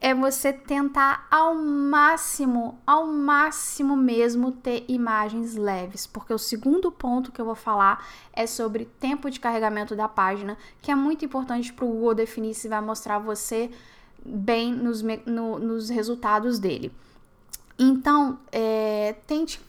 é 0.02 0.12
você 0.16 0.52
tentar 0.52 1.28
ao 1.30 1.54
máximo, 1.54 2.80
ao 2.84 3.06
máximo 3.06 3.96
mesmo 3.96 4.52
ter 4.54 4.86
imagens 4.88 5.54
leves, 5.54 6.08
porque 6.08 6.34
o 6.34 6.40
segundo 6.40 6.92
ponto 6.92 7.32
que 7.32 7.40
eu 7.40 7.46
vou 7.46 7.54
falar 7.54 8.04
é 8.34 8.48
sobre 8.48 8.86
tempo 8.86 9.30
de 9.30 9.40
carregamento 9.40 9.96
da 9.96 10.08
página, 10.08 10.58
que 10.82 10.90
é 10.90 10.96
muito 10.96 11.24
importante 11.24 11.72
para 11.72 11.86
o 11.86 11.90
Google 11.90 12.16
definir 12.16 12.56
se 12.56 12.68
vai 12.68 12.82
mostrar 12.82 13.20
você 13.20 13.70
bem 14.26 14.74
nos, 14.74 15.04
no, 15.28 15.60
nos 15.60 15.90
resultados 15.90 16.58
dele. 16.58 16.92
Então, 17.78 18.40
é, 18.52 19.16
tente, 19.26 19.60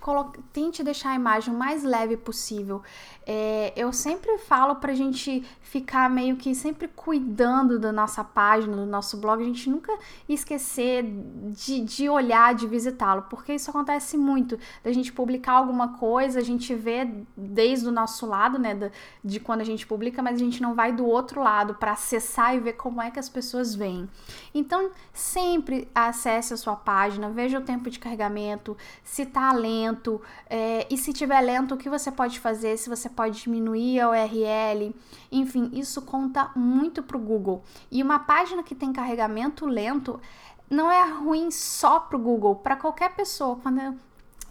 tente 0.53 0.83
deixar 0.83 1.11
a 1.11 1.15
imagem 1.15 1.55
o 1.55 1.57
mais 1.57 1.83
leve 1.83 2.17
possível. 2.17 2.83
É, 3.27 3.73
eu 3.75 3.93
sempre 3.93 4.39
falo 4.39 4.77
pra 4.77 4.95
gente 4.95 5.45
ficar 5.63 6.11
meio 6.11 6.37
que 6.37 6.55
sempre 6.55 6.87
cuidando 6.89 7.79
da 7.79 7.91
nossa 7.91 8.23
página, 8.23 8.77
do 8.77 8.87
nosso 8.87 9.17
blog, 9.17 9.43
a 9.43 9.47
gente 9.47 9.69
nunca 9.69 9.93
esquecer 10.29 11.05
de, 11.49 11.81
de 11.81 12.09
olhar, 12.09 12.55
de 12.55 12.67
visitá-lo, 12.67 13.23
porque 13.23 13.55
isso 13.55 13.71
acontece 13.71 14.17
muito. 14.17 14.59
Da 14.83 14.93
gente 14.93 15.13
publicar 15.13 15.55
alguma 15.55 15.97
coisa, 15.97 16.39
a 16.39 16.43
gente 16.43 16.75
vê 16.75 17.11
desde 17.37 17.89
o 17.89 17.93
nosso 17.93 18.27
lado, 18.27 18.59
né, 18.59 18.75
de, 18.75 18.91
de 19.25 19.41
quando 19.41 19.63
a 19.63 19.65
gente 19.65 19.87
publica, 19.87 20.23
mas 20.23 20.37
a 20.37 20.39
gente 20.39 20.61
não 20.61 20.75
vai 20.75 20.93
do 20.93 21.07
outro 21.07 21.43
lado 21.43 21.75
para 21.75 21.93
acessar 21.93 22.55
e 22.55 22.61
ver 22.61 22.75
como 22.75 23.01
é 23.01 23.11
que 23.11 23.19
as 23.19 23.29
pessoas 23.29 23.75
veem. 23.75 24.09
Então, 24.55 24.91
sempre 25.13 25.89
acesse 25.95 26.53
a 26.53 26.57
sua 26.57 26.77
página, 26.77 27.31
veja 27.31 27.59
o 27.59 27.63
tempo 27.63 27.89
de 27.91 27.99
carregamento, 27.99 28.77
se 29.03 29.25
tá 29.25 29.53
lento, 29.53 30.21
é, 30.49 30.87
e 30.91 30.99
se 30.99 31.13
tiver 31.13 31.41
lento, 31.41 31.75
o 31.75 31.79
que 31.79 31.89
você 31.89 32.13
pode 32.13 32.39
fazer, 32.39 32.77
se 32.77 32.89
você 32.89 33.09
pode 33.15 33.41
diminuir 33.41 34.01
a 34.01 34.11
URL, 34.11 34.95
enfim, 35.31 35.71
isso 35.73 36.03
conta 36.03 36.51
muito 36.55 37.03
para 37.03 37.17
o 37.17 37.21
Google. 37.21 37.63
E 37.91 38.03
uma 38.03 38.19
página 38.19 38.63
que 38.63 38.75
tem 38.75 38.93
carregamento 38.93 39.67
lento 39.67 40.21
não 40.69 40.91
é 40.91 41.09
ruim 41.11 41.51
só 41.51 42.01
para 42.01 42.17
o 42.17 42.21
Google, 42.21 42.57
para 42.57 42.77
qualquer 42.77 43.15
pessoa. 43.15 43.57
Quando 43.57 43.81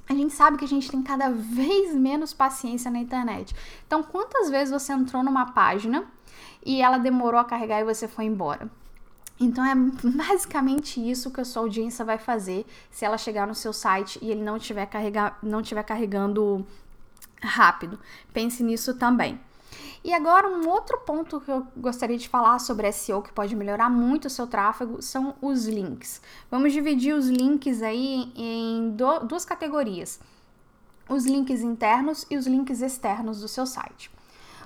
a 0.09 0.13
gente 0.13 0.33
sabe 0.33 0.57
que 0.57 0.65
a 0.65 0.67
gente 0.67 0.89
tem 0.89 1.01
cada 1.01 1.29
vez 1.31 1.93
menos 1.95 2.33
paciência 2.33 2.89
na 2.89 2.99
internet. 2.99 3.55
Então, 3.85 4.03
quantas 4.03 4.49
vezes 4.49 4.71
você 4.71 4.93
entrou 4.93 5.23
numa 5.23 5.51
página 5.51 6.05
e 6.65 6.81
ela 6.81 6.97
demorou 6.97 7.39
a 7.39 7.45
carregar 7.45 7.81
e 7.81 7.83
você 7.83 8.07
foi 8.07 8.25
embora? 8.25 8.69
Então 9.39 9.65
é 9.65 9.73
basicamente 10.05 10.99
isso 10.99 11.31
que 11.31 11.41
a 11.41 11.45
sua 11.45 11.63
audiência 11.63 12.05
vai 12.05 12.17
fazer 12.17 12.65
se 12.91 13.03
ela 13.05 13.17
chegar 13.17 13.47
no 13.47 13.55
seu 13.55 13.73
site 13.73 14.19
e 14.21 14.31
ele 14.31 14.41
não 14.41 14.57
estiver 14.57 14.85
carrega, 14.85 15.35
não 15.41 15.61
estiver 15.61 15.83
carregando 15.83 16.65
rápido. 17.43 17.99
Pense 18.33 18.63
nisso 18.63 18.93
também. 18.95 19.39
E 20.03 20.13
agora, 20.13 20.49
um 20.49 20.67
outro 20.67 20.97
ponto 20.99 21.39
que 21.39 21.49
eu 21.49 21.65
gostaria 21.77 22.17
de 22.17 22.27
falar 22.27 22.59
sobre 22.59 22.91
SEO 22.91 23.21
que 23.21 23.31
pode 23.31 23.55
melhorar 23.55 23.89
muito 23.89 24.25
o 24.25 24.29
seu 24.29 24.45
tráfego 24.45 25.01
são 25.01 25.35
os 25.41 25.65
links. 25.65 26.21
Vamos 26.51 26.73
dividir 26.73 27.13
os 27.13 27.27
links 27.27 27.81
aí 27.81 28.31
em 28.35 28.95
duas 29.25 29.45
categorias: 29.45 30.19
os 31.07 31.25
links 31.25 31.61
internos 31.61 32.25
e 32.29 32.35
os 32.35 32.45
links 32.45 32.81
externos 32.81 33.39
do 33.39 33.47
seu 33.47 33.65
site. 33.65 34.11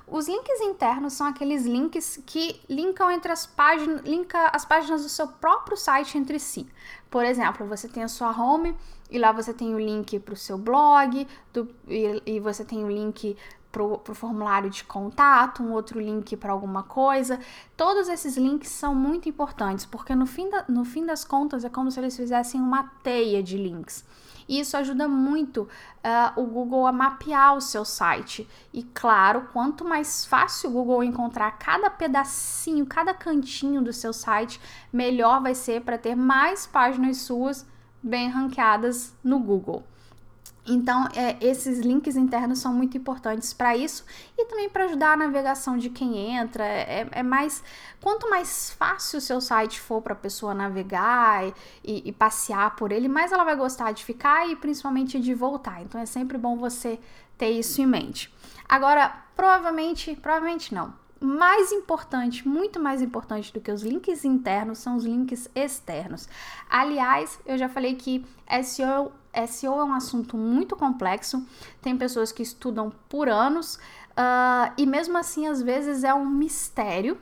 Os 0.09 0.25
links 0.25 0.61
internos 0.61 1.13
são 1.13 1.27
aqueles 1.27 1.65
links 1.65 2.17
que 2.25 2.61
linkam 2.69 3.11
entre 3.11 3.29
as 3.29 3.45
páginas, 3.45 4.01
linka 4.05 4.47
as 4.53 4.63
páginas 4.63 5.03
do 5.03 5.09
seu 5.09 5.27
próprio 5.27 5.75
site 5.75 6.17
entre 6.17 6.39
si. 6.39 6.65
Por 7.11 7.25
exemplo, 7.25 7.67
você 7.67 7.89
tem 7.89 8.03
a 8.03 8.07
sua 8.07 8.31
home 8.31 8.73
e 9.11 9.19
lá 9.19 9.33
você 9.33 9.53
tem 9.53 9.75
o 9.75 9.79
link 9.79 10.17
para 10.19 10.33
o 10.33 10.37
seu 10.37 10.57
blog 10.57 11.27
do, 11.51 11.69
e, 11.89 12.21
e, 12.25 12.39
você 12.39 12.63
tem 12.63 12.85
o 12.85 12.89
link 12.89 13.35
para 13.69 13.83
o 13.83 14.15
formulário 14.15 14.69
de 14.69 14.85
contato, 14.85 15.61
um 15.61 15.73
outro 15.73 15.99
link 15.99 16.37
para 16.37 16.53
alguma 16.53 16.83
coisa. 16.83 17.37
Todos 17.75 18.07
esses 18.07 18.37
links 18.37 18.69
são 18.69 18.95
muito 18.95 19.27
importantes 19.27 19.85
porque 19.85 20.15
no 20.15 20.25
fim, 20.25 20.49
da, 20.49 20.63
no 20.69 20.85
fim 20.85 21.05
das 21.05 21.25
contas 21.25 21.65
é 21.65 21.69
como 21.69 21.91
se 21.91 21.99
eles 21.99 22.15
fizessem 22.15 22.61
uma 22.61 22.85
teia 23.03 23.43
de 23.43 23.57
links. 23.57 24.05
E 24.47 24.60
isso 24.60 24.77
ajuda 24.77 25.07
muito 25.07 25.63
uh, 25.63 26.41
o 26.41 26.45
Google 26.45 26.88
a 26.88 26.91
mapear 26.91 27.55
o 27.55 27.62
seu 27.62 27.83
site. 27.83 28.47
E 28.73 28.83
claro, 28.83 29.49
quanto 29.51 29.83
mais 29.83 30.25
fácil 30.25 30.69
o 30.69 30.73
Google 30.73 31.03
encontrar 31.03 31.51
cada 31.57 31.89
pedacinho, 31.89 32.86
cada 32.86 33.13
cantinho 33.13 33.81
do 33.81 33.91
seu 33.91 34.13
site, 34.13 34.60
melhor 34.91 35.41
vai 35.41 35.53
ser 35.53 35.81
para 35.81 35.97
ter 35.97 36.15
mais 36.15 36.65
páginas 36.65 37.17
suas 37.17 37.67
bem 38.01 38.29
ranqueadas 38.29 39.15
no 39.23 39.39
Google. 39.39 39.83
Então, 40.67 41.08
é, 41.15 41.38
esses 41.39 41.80
links 41.80 42.17
internos 42.17 42.60
são 42.60 42.73
muito 42.73 42.97
importantes 42.97 43.53
para 43.53 43.75
isso 43.75 44.06
e 44.38 44.45
também 44.45 44.69
para 44.69 44.84
ajudar 44.84 45.13
a 45.13 45.17
navegação 45.17 45.77
de 45.77 45.89
quem 45.89 46.36
entra. 46.36 46.65
É, 46.65 47.08
é, 47.10 47.23
mais. 47.23 47.63
Quanto 48.01 48.30
mais 48.30 48.71
fácil 48.73 49.19
o 49.19 49.21
seu 49.21 49.39
site 49.39 49.80
for 49.80 50.01
para 50.01 50.13
a 50.13 50.15
pessoa 50.15 50.53
navegar 50.53 51.47
e, 51.84 52.03
e, 52.06 52.12
passear 52.12 52.75
por 52.75 52.91
ele, 52.91 53.08
mais 53.08 53.32
ela 53.32 53.43
vai 53.43 53.56
gostar 53.56 53.91
de 53.93 54.03
ficar 54.03 54.47
e 54.49 54.56
principalmente 54.56 55.19
de 55.19 55.34
voltar. 55.34 55.82
Então, 55.82 55.99
é 56.01 56.06
sempre 56.06 56.38
bom 56.38 56.58
você 56.58 56.99
ter 57.38 57.49
isso 57.51 57.82
em 57.82 57.86
mente. 57.86 58.34
Agora, 58.67 59.23
provavelmente, 59.36 60.15
provavelmente 60.17 60.73
não. 60.73 61.06
Mais 61.19 61.71
importante, 61.71 62.47
muito 62.47 62.80
mais 62.80 63.01
importante 63.01 63.51
do 63.51 63.60
que 63.60 63.71
os 63.71 63.82
links 63.82 64.23
internos 64.23 64.77
são 64.77 64.95
os 64.95 65.03
links 65.03 65.49
externos. 65.56 66.30
Aliás, 66.69 67.39
eu 67.45 67.58
já 67.58 67.67
falei 67.67 67.95
que 67.95 68.25
SEO 68.63 69.12
SEO 69.45 69.80
é 69.80 69.84
um 69.84 69.93
assunto 69.93 70.36
muito 70.36 70.75
complexo, 70.75 71.45
tem 71.82 71.95
pessoas 71.95 72.32
que 72.32 72.41
estudam 72.41 72.91
por 73.08 73.30
anos 73.30 73.75
uh, 73.75 74.73
e 74.77 74.86
mesmo 74.86 75.17
assim 75.17 75.47
às 75.47 75.62
vezes 75.62 76.03
é 76.03 76.13
um 76.13 76.25
mistério, 76.25 77.17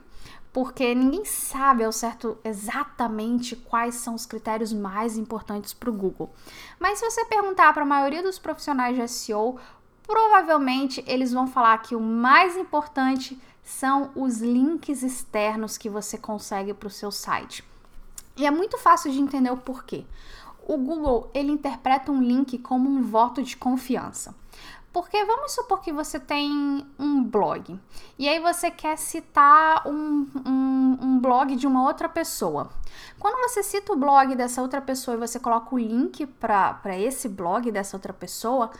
porque 0.54 0.96
ninguém 0.96 1.26
sabe 1.26 1.84
ao 1.84 1.92
certo 1.92 2.38
exatamente 2.44 3.56
quais 3.56 3.96
são 3.96 4.16
os 4.16 4.26
critérios 4.26 4.72
mais 4.72 5.18
importantes 5.18 5.74
para 5.74 5.90
o 5.90 5.94
Google. 5.94 6.34
Mas 6.80 7.00
se 7.00 7.10
você 7.10 7.26
perguntar 7.26 7.74
para 7.74 7.84
a 7.84 7.86
maioria 7.86 8.24
dos 8.24 8.40
profissionais 8.40 8.96
de 8.96 9.06
SEO, 9.10 9.60
provavelmente 10.08 11.04
eles 11.08 11.34
vão 11.34 11.48
falar 11.48 11.78
que 11.80 11.96
o 11.96 12.00
mais 12.00 12.56
importante 12.56 13.38
são 13.66 14.12
os 14.16 14.40
links 14.42 15.02
externos 15.02 15.78
que 15.78 15.90
você 15.90 16.18
consegue 16.18 16.74
para 16.74 16.88
o 16.88 16.92
seu 16.92 17.12
site. 17.12 17.64
E 18.38 18.46
é 18.46 18.52
muito 18.52 18.78
fácil 18.78 19.12
de 19.12 19.20
entender 19.20 19.50
o 19.50 19.58
porquê. 19.58 20.06
O 20.68 20.78
Google 20.78 21.30
ele 21.34 21.52
interpreta 21.52 22.12
um 22.12 22.22
link 22.22 22.58
como 22.60 22.90
um 22.90 23.02
voto 23.02 23.42
de 23.42 23.58
confiança. 23.58 24.36
Porque 24.94 25.26
vamos 25.26 25.52
supor 25.52 25.82
que 25.82 25.92
você 25.92 26.18
tem 26.18 26.86
um 26.98 27.22
blog 27.22 27.78
e 28.18 28.30
aí 28.30 28.40
você 28.40 28.72
quer 28.72 28.98
citar 28.98 29.86
um, 29.86 30.26
um, 30.46 30.98
um, 31.02 31.20
blog 31.20 31.54
de 31.58 31.68
uma 31.68 31.84
outra 31.84 32.08
pessoa. 32.08 32.70
Quando 33.20 33.38
você 33.50 33.62
cita 33.62 33.92
o 33.92 33.98
blog 33.98 34.34
dessa 34.36 34.62
outra 34.62 34.80
pessoa 34.80 35.16
e 35.16 35.20
você 35.20 35.38
coloca 35.38 35.76
o 35.76 35.78
link 35.78 36.26
para 36.26 36.98
esse 36.98 37.28
blog 37.28 37.70
dessa 37.72 37.98
outra 37.98 38.14
pessoa, 38.14 38.72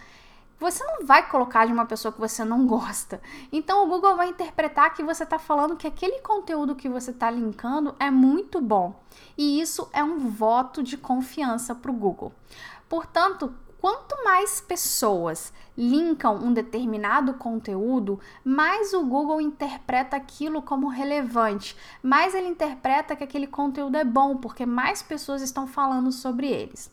você 0.60 0.84
não 0.84 1.06
vai 1.06 1.28
colocar 1.30 1.66
de 1.66 1.74
uma 1.74 1.86
pessoa 1.86 2.12
que 2.12 2.20
você 2.20 2.44
não 2.44 2.66
gosta. 2.68 3.22
Então 3.52 3.84
o 3.84 3.88
Google 3.88 4.16
vai 4.16 4.30
interpretar 4.30 4.94
que 4.94 5.04
você 5.04 5.24
está 5.24 5.38
falando 5.38 5.76
que 5.76 5.88
aquele 5.88 6.20
conteúdo 6.20 6.76
que 6.76 6.90
você 6.90 7.12
está 7.12 7.30
linkando 7.30 7.96
é 8.00 8.10
muito 8.10 8.62
bom. 8.62 9.00
E 9.38 9.60
isso 9.60 9.90
é 9.94 10.04
um 10.04 10.30
voto 10.30 10.82
de 10.82 10.98
confiança 10.98 11.76
para 11.76 11.92
o 11.92 11.94
Google. 11.94 12.32
Portanto, 12.88 13.54
Quanto 13.86 14.24
mais 14.24 14.60
pessoas 14.60 15.54
linkam 15.78 16.38
um 16.38 16.52
determinado 16.52 17.36
conteúdo, 17.36 18.20
mais 18.44 18.96
o 18.96 19.06
Google 19.06 19.40
interpreta 19.40 20.18
aquilo 20.18 20.60
como 20.60 20.88
relevante, 20.88 21.78
mais 22.02 22.34
ele 22.34 22.48
interpreta 22.48 23.16
que 23.16 23.24
aquele 23.24 23.46
conteúdo 23.46 23.96
é 23.96 24.04
bom, 24.04 24.38
porque 24.38 24.66
mais 24.66 25.04
pessoas 25.04 25.44
estão 25.44 25.68
falando 25.68 26.12
sobre 26.12 26.48
eles, 26.48 26.90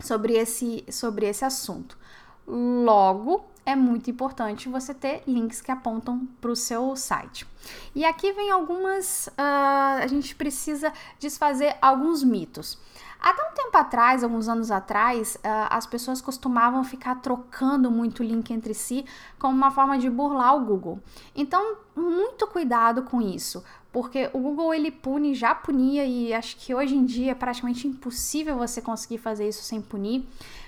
sobre 0.00 0.32
esse, 0.32 0.86
sobre 0.90 1.26
esse 1.26 1.44
assunto. 1.44 1.98
Logo, 2.46 3.44
é 3.66 3.74
muito 3.74 4.10
importante 4.10 4.68
você 4.68 4.92
ter 4.92 5.22
links 5.26 5.60
que 5.60 5.70
apontam 5.70 6.28
para 6.40 6.50
o 6.50 6.56
seu 6.56 6.94
site. 6.96 7.46
E 7.94 8.04
aqui 8.04 8.32
vem 8.32 8.50
algumas. 8.50 9.28
Uh, 9.28 10.02
a 10.02 10.06
gente 10.06 10.34
precisa 10.34 10.92
desfazer 11.18 11.76
alguns 11.80 12.22
mitos. 12.22 12.78
Até 13.18 13.42
um 13.42 13.54
tempo 13.54 13.74
atrás, 13.78 14.22
alguns 14.22 14.48
anos 14.48 14.70
atrás, 14.70 15.36
uh, 15.36 15.40
as 15.70 15.86
pessoas 15.86 16.20
costumavam 16.20 16.84
ficar 16.84 17.14
trocando 17.22 17.90
muito 17.90 18.22
link 18.22 18.52
entre 18.52 18.74
si 18.74 19.06
como 19.38 19.56
uma 19.56 19.70
forma 19.70 19.98
de 19.98 20.10
burlar 20.10 20.54
o 20.54 20.60
Google. 20.60 21.00
Então, 21.34 21.78
muito 21.96 22.46
cuidado 22.46 23.04
com 23.04 23.22
isso, 23.22 23.64
porque 23.90 24.28
o 24.34 24.38
Google 24.38 24.74
ele 24.74 24.90
pune, 24.90 25.34
já 25.34 25.54
punia 25.54 26.04
e 26.04 26.34
acho 26.34 26.56
que 26.58 26.74
hoje 26.74 26.94
em 26.94 27.04
dia 27.06 27.32
é 27.32 27.34
praticamente 27.34 27.88
impossível 27.88 28.58
você 28.58 28.82
conseguir 28.82 29.16
fazer 29.16 29.48
isso 29.48 29.62
sem 29.62 29.80
punir. 29.80 30.26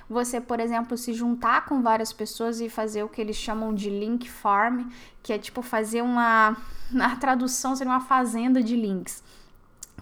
Você, 0.09 0.41
por 0.41 0.61
exemplo, 0.61 0.97
se 0.97 1.13
juntar 1.13 1.65
com 1.67 1.83
várias 1.83 2.13
pessoas 2.13 2.61
e 2.61 2.69
fazer 2.69 3.03
o 3.03 3.09
que 3.09 3.21
eles 3.21 3.37
chamam 3.37 3.75
de 3.75 3.91
link 3.91 4.31
farm, 4.31 4.89
que 5.23 5.33
é 5.33 5.39
tipo 5.39 5.63
fazer 5.63 6.03
uma 6.03 6.57
na 6.91 7.17
tradução 7.17 7.75
seria 7.75 7.93
uma 7.93 8.01
fazenda 8.01 8.63
de 8.63 8.77
links 8.77 9.23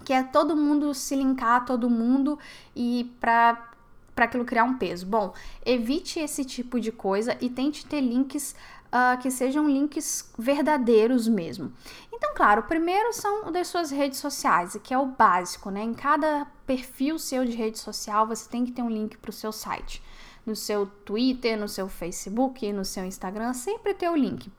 que 0.05 0.13
é 0.13 0.23
todo 0.23 0.55
mundo 0.55 0.93
se 0.93 1.15
linkar 1.15 1.65
todo 1.65 1.89
mundo 1.89 2.37
e 2.75 3.11
para 3.19 3.71
para 4.13 4.25
aquilo 4.25 4.45
criar 4.45 4.63
um 4.63 4.77
peso. 4.77 5.05
Bom, 5.05 5.33
evite 5.65 6.21
esse 6.21 6.45
tipo 6.45 6.79
de 6.79 6.89
coisa 6.89 7.37
e 7.41 7.49
tente 7.49 7.85
ter 7.85 7.99
links 7.99 8.55
uh, 8.85 9.21
que 9.21 9.29
sejam 9.29 9.67
links 9.67 10.31
verdadeiros 10.39 11.27
mesmo. 11.27 11.73
Então, 12.13 12.33
claro, 12.33 12.61
o 12.61 12.63
primeiro 12.63 13.11
são 13.11 13.51
das 13.51 13.67
suas 13.67 13.91
redes 13.91 14.19
sociais, 14.19 14.79
que 14.81 14.93
é 14.93 14.97
o 14.97 15.05
básico, 15.05 15.69
né? 15.69 15.83
Em 15.83 15.93
cada 15.93 16.47
perfil 16.65 17.19
seu 17.19 17.45
de 17.45 17.51
rede 17.51 17.79
social, 17.79 18.27
você 18.27 18.49
tem 18.49 18.65
que 18.65 18.71
ter 18.71 18.81
um 18.81 18.89
link 18.89 19.17
para 19.17 19.29
o 19.29 19.33
seu 19.33 19.51
site. 19.51 20.01
No 20.45 20.55
seu 20.55 20.85
Twitter, 20.85 21.57
no 21.57 21.67
seu 21.67 21.87
Facebook, 21.87 22.71
no 22.71 22.85
seu 22.85 23.05
Instagram, 23.05 23.53
sempre 23.53 23.93
ter 23.93 24.09
o 24.09 24.15
link. 24.15 24.51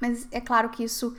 Mas 0.00 0.26
é 0.30 0.40
claro 0.40 0.70
que 0.70 0.82
isso 0.82 1.14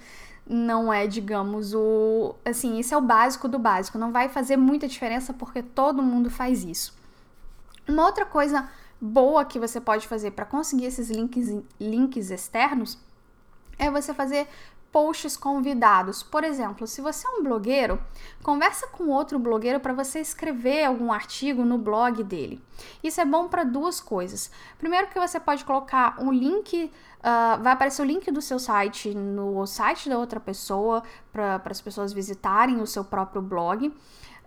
não 0.47 0.91
é, 0.91 1.05
digamos, 1.05 1.73
o. 1.73 2.35
Assim, 2.43 2.79
esse 2.79 2.93
é 2.93 2.97
o 2.97 3.01
básico 3.01 3.47
do 3.47 3.59
básico. 3.59 3.97
Não 3.97 4.11
vai 4.11 4.27
fazer 4.27 4.57
muita 4.57 4.87
diferença 4.87 5.33
porque 5.33 5.61
todo 5.61 6.01
mundo 6.01 6.29
faz 6.29 6.63
isso. 6.63 6.93
Uma 7.87 8.05
outra 8.05 8.25
coisa 8.25 8.69
boa 8.99 9.45
que 9.45 9.59
você 9.59 9.79
pode 9.79 10.07
fazer 10.07 10.31
para 10.31 10.45
conseguir 10.45 10.85
esses 10.85 11.09
links, 11.09 11.55
links 11.79 12.29
externos 12.29 12.97
é 13.77 13.89
você 13.89 14.13
fazer 14.13 14.47
posts 14.91 15.37
convidados. 15.37 16.21
Por 16.21 16.43
exemplo, 16.43 16.85
se 16.85 17.01
você 17.01 17.25
é 17.25 17.29
um 17.31 17.43
blogueiro, 17.43 18.01
conversa 18.43 18.87
com 18.87 19.07
outro 19.07 19.39
blogueiro 19.39 19.79
para 19.79 19.93
você 19.93 20.19
escrever 20.19 20.85
algum 20.85 21.11
artigo 21.11 21.63
no 21.63 21.77
blog 21.77 22.23
dele. 22.23 22.61
Isso 23.03 23.21
é 23.21 23.25
bom 23.25 23.47
para 23.47 23.63
duas 23.63 24.01
coisas. 24.01 24.51
Primeiro 24.77 25.07
que 25.07 25.19
você 25.19 25.39
pode 25.39 25.63
colocar 25.63 26.17
um 26.19 26.31
link, 26.31 26.91
uh, 27.19 27.61
vai 27.61 27.73
aparecer 27.73 28.01
o 28.01 28.05
link 28.05 28.29
do 28.31 28.41
seu 28.41 28.59
site 28.59 29.13
no 29.13 29.65
site 29.65 30.09
da 30.09 30.17
outra 30.17 30.39
pessoa 30.39 31.03
para 31.31 31.61
as 31.65 31.81
pessoas 31.81 32.11
visitarem 32.11 32.81
o 32.81 32.87
seu 32.87 33.03
próprio 33.03 33.41
blog. 33.41 33.93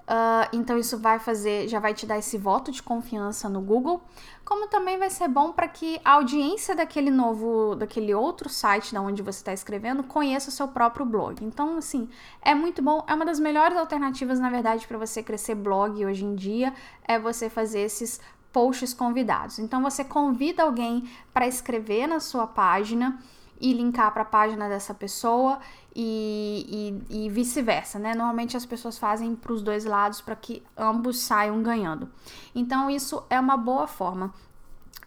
Uh, 0.05 0.45
então 0.53 0.77
isso 0.77 0.99
vai 0.99 1.19
fazer, 1.19 1.67
já 1.67 1.81
vai 1.81 1.95
te 1.95 2.05
dar 2.05 2.19
esse 2.19 2.37
voto 2.37 2.71
de 2.71 2.83
confiança 2.83 3.49
no 3.49 3.63
Google, 3.63 4.03
como 4.45 4.69
também 4.69 4.99
vai 4.99 5.09
ser 5.09 5.29
bom 5.29 5.51
para 5.51 5.67
que 5.67 5.99
a 6.05 6.13
audiência 6.13 6.77
daquele 6.77 7.11
novo, 7.11 7.75
daquele 7.75 8.15
outro 8.15 8.51
site 8.51 8.93
da 8.93 9.01
onde 9.01 9.23
você 9.23 9.39
está 9.39 9.55
escrevendo 9.55 10.03
conheça 10.03 10.51
o 10.51 10.53
seu 10.53 10.69
próprio 10.69 11.07
blog. 11.07 11.43
Então, 11.43 11.79
assim, 11.79 12.07
é 12.43 12.55
muito 12.55 12.83
bom, 12.83 13.03
é 13.09 13.15
uma 13.15 13.25
das 13.25 13.41
melhores 13.41 13.79
alternativas, 13.79 14.39
na 14.39 14.51
verdade, 14.51 14.87
para 14.87 14.99
você 14.99 15.23
crescer 15.23 15.55
blog 15.55 16.05
hoje 16.05 16.23
em 16.23 16.35
dia, 16.35 16.75
é 17.09 17.19
você 17.19 17.49
fazer 17.49 17.81
esses 17.81 18.21
posts 18.53 18.95
convidados. 18.95 19.59
Então 19.59 19.83
você 19.83 20.05
convida 20.05 20.63
alguém 20.63 21.11
para 21.33 21.49
escrever 21.49 22.07
na 22.07 22.21
sua 22.21 22.47
página 22.47 23.19
e 23.65 23.73
linkar 23.73 24.13
para 24.13 24.21
a 24.21 24.27
página 24.27 24.69
dessa 24.69 24.93
pessoa 24.93 25.59
e, 25.97 27.01
e, 27.09 27.25
e 27.25 27.29
vice-versa, 27.31 27.99
né? 27.99 28.15
Normalmente 28.15 28.59
as 28.59 28.67
pessoas 28.67 28.99
fazem 28.99 29.35
para 29.35 29.55
os 29.55 29.63
dois 29.63 29.87
lados 29.87 30.21
para 30.21 30.37
que 30.37 30.63
ambos 30.77 31.21
saiam 31.21 31.63
ganhando. 31.63 32.11
Então, 32.55 32.91
isso 32.91 33.25
é 33.31 33.41
uma 33.41 33.57
boa 33.57 33.87
forma. 33.87 34.35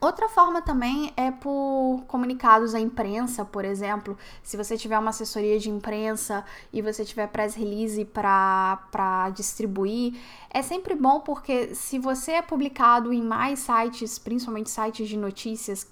Outra 0.01 0.27
forma 0.27 0.59
também 0.59 1.13
é 1.15 1.29
por 1.29 2.03
comunicados 2.07 2.73
à 2.73 2.79
imprensa, 2.79 3.45
por 3.45 3.63
exemplo. 3.63 4.17
Se 4.41 4.57
você 4.57 4.75
tiver 4.75 4.97
uma 4.97 5.11
assessoria 5.11 5.59
de 5.59 5.69
imprensa 5.69 6.43
e 6.73 6.81
você 6.81 7.05
tiver 7.05 7.27
press 7.27 7.53
release 7.53 8.05
para 8.05 9.29
distribuir, 9.35 10.15
é 10.49 10.63
sempre 10.63 10.95
bom 10.95 11.19
porque 11.19 11.75
se 11.75 11.99
você 11.99 12.33
é 12.33 12.41
publicado 12.41 13.13
em 13.13 13.21
mais 13.21 13.59
sites, 13.59 14.17
principalmente 14.17 14.71
sites 14.71 15.07
de 15.07 15.17
notícias 15.17 15.87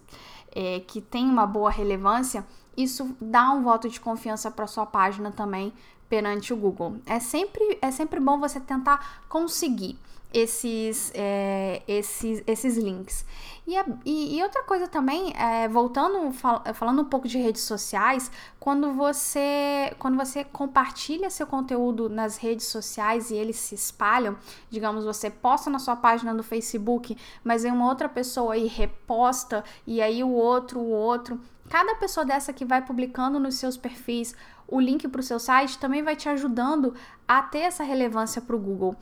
é, 0.55 0.79
que 0.79 1.01
tem 1.01 1.25
uma 1.25 1.45
boa 1.45 1.69
relevância, 1.69 2.45
isso 2.75 3.15
dá 3.19 3.51
um 3.51 3.61
voto 3.61 3.89
de 3.89 3.99
confiança 3.99 4.49
para 4.49 4.65
sua 4.65 4.85
página 4.85 5.31
também 5.31 5.73
perante 6.09 6.53
o 6.53 6.57
Google. 6.57 6.97
É 7.05 7.19
sempre, 7.19 7.77
é 7.81 7.91
sempre 7.91 8.19
bom 8.19 8.39
você 8.39 8.59
tentar 8.59 9.23
conseguir 9.27 9.99
esses, 10.35 11.13
é, 11.15 11.81
esses, 11.87 12.43
esses 12.45 12.75
links. 12.77 13.25
E, 13.65 13.77
a, 13.77 13.85
e, 14.03 14.37
e, 14.37 14.43
outra 14.43 14.63
coisa 14.63 14.85
também, 14.85 15.33
é, 15.33 15.65
voltando, 15.69 16.29
fal, 16.33 16.61
falando 16.73 17.03
um 17.03 17.05
pouco 17.05 17.25
de 17.25 17.37
redes 17.37 17.61
sociais, 17.61 18.29
quando 18.59 18.91
você, 18.91 19.95
quando 19.97 20.17
você 20.17 20.43
compartilha 20.43 21.29
seu 21.29 21.47
conteúdo 21.47 22.09
nas 22.09 22.35
redes 22.35 22.65
sociais 22.67 23.31
e 23.31 23.35
eles 23.35 23.55
se 23.55 23.75
espalham, 23.75 24.37
digamos, 24.69 25.05
você 25.05 25.29
posta 25.29 25.69
na 25.69 25.79
sua 25.79 25.95
página 25.95 26.35
do 26.35 26.43
Facebook, 26.43 27.17
mas 27.41 27.63
aí 27.63 27.71
uma 27.71 27.87
outra 27.87 28.09
pessoa 28.09 28.55
aí 28.55 28.67
reposta, 28.67 29.63
e 29.87 30.01
aí 30.01 30.21
o 30.21 30.31
outro, 30.31 30.81
o 30.81 30.89
outro. 30.89 31.39
Cada 31.69 31.95
pessoa 31.95 32.25
dessa 32.25 32.51
que 32.51 32.65
vai 32.65 32.81
publicando 32.81 33.39
nos 33.39 33.55
seus 33.55 33.77
perfis 33.77 34.35
o 34.67 34.79
link 34.79 35.07
para 35.07 35.21
o 35.21 35.23
seu 35.23 35.39
site 35.39 35.77
também 35.77 36.03
vai 36.03 36.15
te 36.15 36.27
ajudando 36.27 36.93
a 37.27 37.41
ter 37.41 37.59
essa 37.59 37.83
relevância 37.83 38.41
para 38.41 38.55
o 38.55 38.59
Google. 38.59 38.95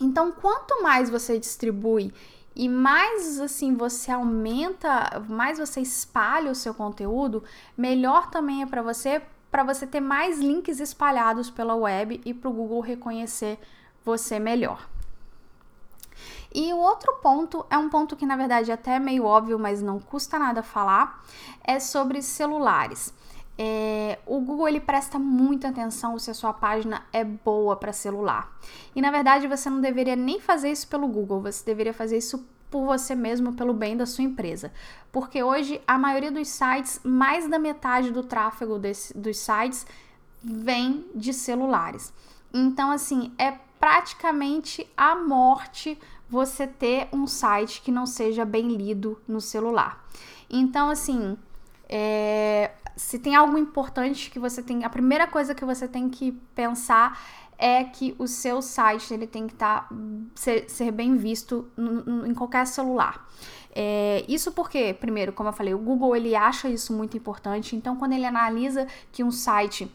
Então, 0.00 0.32
quanto 0.32 0.82
mais 0.82 1.08
você 1.08 1.38
distribui 1.38 2.12
e 2.54 2.68
mais 2.68 3.40
assim 3.40 3.74
você 3.74 4.10
aumenta, 4.10 5.22
mais 5.28 5.58
você 5.58 5.80
espalha 5.80 6.50
o 6.50 6.54
seu 6.54 6.74
conteúdo, 6.74 7.42
melhor 7.76 8.30
também 8.30 8.62
é 8.62 8.66
para 8.66 8.82
você, 8.82 9.22
para 9.50 9.62
você 9.62 9.86
ter 9.86 10.00
mais 10.00 10.38
links 10.38 10.80
espalhados 10.80 11.50
pela 11.50 11.74
web 11.74 12.20
e 12.24 12.34
para 12.34 12.50
o 12.50 12.52
Google 12.52 12.80
reconhecer 12.80 13.58
você 14.04 14.38
melhor. 14.38 14.88
E 16.54 16.72
o 16.72 16.76
outro 16.76 17.14
ponto 17.22 17.64
é 17.70 17.78
um 17.78 17.88
ponto 17.88 18.14
que 18.14 18.26
na 18.26 18.36
verdade 18.36 18.70
é 18.70 18.74
até 18.74 18.98
meio 18.98 19.24
óbvio, 19.24 19.58
mas 19.58 19.80
não 19.80 19.98
custa 19.98 20.38
nada 20.38 20.62
falar, 20.62 21.24
é 21.64 21.80
sobre 21.80 22.20
celulares. 22.20 23.14
É, 23.64 24.18
o 24.26 24.40
Google 24.40 24.66
ele 24.66 24.80
presta 24.80 25.20
muita 25.20 25.68
atenção 25.68 26.18
se 26.18 26.28
a 26.28 26.34
sua 26.34 26.52
página 26.52 27.04
é 27.12 27.22
boa 27.22 27.76
para 27.76 27.92
celular. 27.92 28.52
E 28.92 29.00
na 29.00 29.12
verdade 29.12 29.46
você 29.46 29.70
não 29.70 29.80
deveria 29.80 30.16
nem 30.16 30.40
fazer 30.40 30.72
isso 30.72 30.88
pelo 30.88 31.06
Google, 31.06 31.40
você 31.40 31.64
deveria 31.64 31.94
fazer 31.94 32.18
isso 32.18 32.44
por 32.68 32.84
você 32.84 33.14
mesmo, 33.14 33.52
pelo 33.52 33.72
bem 33.72 33.96
da 33.96 34.04
sua 34.04 34.24
empresa. 34.24 34.72
Porque 35.12 35.40
hoje 35.44 35.80
a 35.86 35.96
maioria 35.96 36.32
dos 36.32 36.48
sites, 36.48 36.98
mais 37.04 37.48
da 37.48 37.56
metade 37.56 38.10
do 38.10 38.24
tráfego 38.24 38.80
desse, 38.80 39.16
dos 39.16 39.38
sites 39.38 39.86
vem 40.42 41.06
de 41.14 41.32
celulares. 41.32 42.12
Então, 42.52 42.90
assim, 42.90 43.32
é 43.38 43.52
praticamente 43.78 44.90
a 44.96 45.14
morte 45.14 45.96
você 46.28 46.66
ter 46.66 47.08
um 47.12 47.28
site 47.28 47.80
que 47.80 47.92
não 47.92 48.06
seja 48.06 48.44
bem 48.44 48.74
lido 48.74 49.22
no 49.28 49.40
celular. 49.40 50.04
Então, 50.50 50.90
assim, 50.90 51.36
é, 51.88 52.72
se 52.96 53.18
tem 53.18 53.34
algo 53.34 53.56
importante 53.58 54.30
que 54.30 54.38
você 54.38 54.62
tem, 54.62 54.84
a 54.84 54.90
primeira 54.90 55.26
coisa 55.26 55.54
que 55.54 55.64
você 55.64 55.88
tem 55.88 56.08
que 56.08 56.32
pensar 56.54 57.20
é 57.58 57.84
que 57.84 58.14
o 58.18 58.26
seu 58.26 58.60
site 58.60 59.14
ele 59.14 59.26
tem 59.26 59.46
que 59.46 59.52
estar 59.54 59.88
tá, 59.88 59.94
ser, 60.34 60.68
ser, 60.68 60.90
bem 60.90 61.16
visto 61.16 61.70
em 62.26 62.34
qualquer 62.34 62.66
celular. 62.66 63.28
É, 63.74 64.24
isso 64.28 64.52
porque, 64.52 64.94
primeiro, 64.94 65.32
como 65.32 65.48
eu 65.48 65.52
falei, 65.52 65.72
o 65.72 65.78
Google 65.78 66.16
ele 66.16 66.34
acha 66.34 66.68
isso 66.68 66.92
muito 66.92 67.16
importante. 67.16 67.76
Então, 67.76 67.96
quando 67.96 68.12
ele 68.12 68.26
analisa 68.26 68.86
que 69.12 69.22
um 69.22 69.30
site 69.30 69.90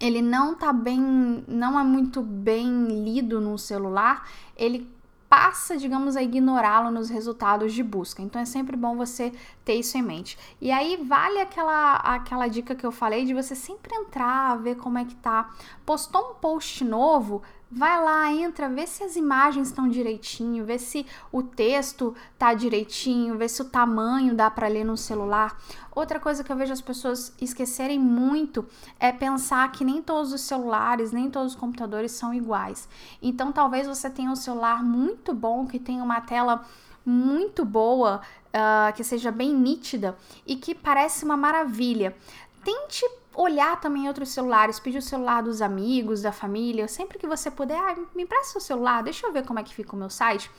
ele 0.00 0.22
não 0.22 0.54
tá 0.54 0.72
bem, 0.72 1.44
não 1.46 1.78
é 1.78 1.84
muito 1.84 2.22
bem 2.22 2.86
lido 3.04 3.40
no 3.40 3.58
celular, 3.58 4.28
ele 4.56 4.88
passa, 5.28 5.76
digamos, 5.76 6.16
a 6.16 6.22
ignorá-lo 6.22 6.90
nos 6.90 7.10
resultados 7.10 7.72
de 7.72 7.82
busca. 7.82 8.22
Então 8.22 8.40
é 8.40 8.44
sempre 8.44 8.76
bom 8.76 8.96
você 8.96 9.32
ter 9.64 9.74
isso 9.74 9.96
em 9.98 10.02
mente. 10.02 10.38
E 10.60 10.70
aí 10.70 10.96
vale 10.96 11.40
aquela 11.40 11.96
aquela 11.96 12.48
dica 12.48 12.74
que 12.74 12.86
eu 12.86 12.90
falei 12.90 13.24
de 13.24 13.34
você 13.34 13.54
sempre 13.54 13.94
entrar, 13.94 14.56
ver 14.58 14.76
como 14.76 14.98
é 14.98 15.04
que 15.04 15.14
tá. 15.16 15.50
Postou 15.84 16.30
um 16.30 16.34
post 16.34 16.82
novo, 16.84 17.42
Vai 17.70 18.02
lá, 18.02 18.32
entra, 18.32 18.66
vê 18.66 18.86
se 18.86 19.04
as 19.04 19.14
imagens 19.14 19.68
estão 19.68 19.90
direitinho, 19.90 20.64
vê 20.64 20.78
se 20.78 21.04
o 21.30 21.42
texto 21.42 22.14
tá 22.38 22.54
direitinho, 22.54 23.36
vê 23.36 23.46
se 23.46 23.60
o 23.60 23.66
tamanho 23.66 24.34
dá 24.34 24.50
para 24.50 24.68
ler 24.68 24.84
no 24.84 24.96
celular. 24.96 25.60
Outra 25.94 26.18
coisa 26.18 26.42
que 26.42 26.50
eu 26.50 26.56
vejo 26.56 26.72
as 26.72 26.80
pessoas 26.80 27.34
esquecerem 27.38 27.98
muito 27.98 28.64
é 28.98 29.12
pensar 29.12 29.70
que 29.70 29.84
nem 29.84 30.00
todos 30.00 30.32
os 30.32 30.40
celulares, 30.40 31.12
nem 31.12 31.30
todos 31.30 31.52
os 31.52 31.60
computadores 31.60 32.12
são 32.12 32.32
iguais. 32.32 32.88
Então, 33.20 33.52
talvez 33.52 33.86
você 33.86 34.08
tenha 34.08 34.30
um 34.30 34.36
celular 34.36 34.82
muito 34.82 35.34
bom, 35.34 35.66
que 35.66 35.78
tenha 35.78 36.02
uma 36.02 36.22
tela 36.22 36.64
muito 37.04 37.66
boa, 37.66 38.22
uh, 38.46 38.94
que 38.94 39.04
seja 39.04 39.30
bem 39.30 39.54
nítida 39.54 40.16
e 40.46 40.56
que 40.56 40.74
parece 40.74 41.22
uma 41.22 41.36
maravilha. 41.36 42.16
Tente 42.64 43.04
olhar 43.38 43.80
também 43.80 44.08
outros 44.08 44.30
celulares, 44.30 44.80
pedir 44.80 44.98
o 44.98 45.02
celular 45.02 45.44
dos 45.44 45.62
amigos, 45.62 46.20
da 46.20 46.32
família, 46.32 46.88
sempre 46.88 47.18
que 47.18 47.26
você 47.26 47.48
puder, 47.48 47.78
ah, 47.78 47.94
me 48.12 48.24
empresta 48.24 48.52
seu 48.52 48.60
celular, 48.60 49.00
deixa 49.00 49.24
eu 49.24 49.32
ver 49.32 49.46
como 49.46 49.60
é 49.60 49.62
que 49.62 49.72
fica 49.72 49.94
o 49.94 49.98
meu 49.98 50.10
site. 50.10 50.50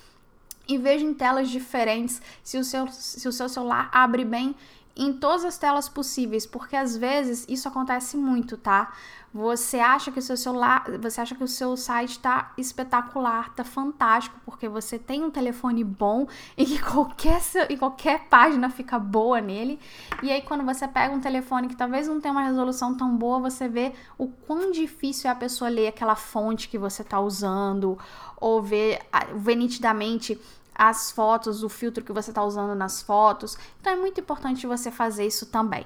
E 0.66 0.78
veja 0.78 1.04
em 1.04 1.14
telas 1.14 1.50
diferentes 1.50 2.22
se 2.42 2.58
o 2.58 2.64
seu, 2.64 2.88
se 2.88 3.28
o 3.28 3.34
seu 3.34 3.50
celular 3.50 3.90
abre 3.92 4.24
bem 4.24 4.56
em 4.96 5.12
todas 5.12 5.44
as 5.44 5.58
telas 5.58 5.90
possíveis, 5.90 6.46
porque 6.46 6.76
às 6.76 6.96
vezes 6.96 7.46
isso 7.50 7.68
acontece 7.68 8.16
muito, 8.16 8.56
tá? 8.56 8.94
Você 9.32 9.78
acha 9.78 10.12
que 10.12 10.18
o 10.18 10.22
seu 10.22 10.36
celular, 10.36 10.86
você 11.00 11.22
acha 11.22 11.36
que 11.36 11.44
o 11.44 11.48
seu 11.48 11.78
site 11.78 12.12
está 12.12 12.52
espetacular, 12.58 13.54
tá 13.54 13.64
fantástico, 13.64 14.40
porque 14.44 14.68
você 14.68 14.98
tem 14.98 15.24
um 15.24 15.30
telefone 15.30 15.84
bom 15.84 16.28
e 16.58 16.66
que 16.66 16.82
qualquer, 16.82 17.40
e 17.70 17.78
qualquer 17.78 18.28
página 18.28 18.72
fica 18.72 18.98
boa 18.98 19.40
nele. 19.40 19.80
E 20.24 20.32
aí 20.32 20.42
quando 20.42 20.66
você 20.66 20.88
pega 20.88 21.14
um 21.14 21.20
telefone 21.20 21.68
que 21.68 21.76
talvez 21.76 22.08
não 22.08 22.20
tenha 22.20 22.32
uma 22.32 22.44
resolução 22.44 22.96
tão 22.96 23.16
boa, 23.16 23.40
você 23.40 23.68
vê 23.68 23.94
o 24.18 24.28
quão 24.28 24.72
difícil 24.72 25.30
é 25.30 25.34
a 25.34 25.36
pessoa 25.36 25.70
ler 25.70 25.88
aquela 25.88 26.16
fonte 26.16 26.68
que 26.68 26.78
você 26.78 27.04
está 27.04 27.20
usando, 27.20 28.00
ou 28.36 28.64
ver, 28.64 29.00
ver 29.36 29.56
nitidamente 29.56 30.42
as 30.74 31.12
fotos, 31.12 31.62
o 31.62 31.70
filtro 31.70 32.04
que 32.04 32.14
você 32.14 32.32
está 32.32 32.44
usando 32.44 32.74
nas 32.74 33.02
fotos. 33.02 33.58
Então 33.80 33.94
é 33.94 33.96
muito 33.96 34.22
importante 34.22 34.66
você 34.66 34.90
fazer 34.90 35.28
isso 35.28 35.46
também. 35.46 35.86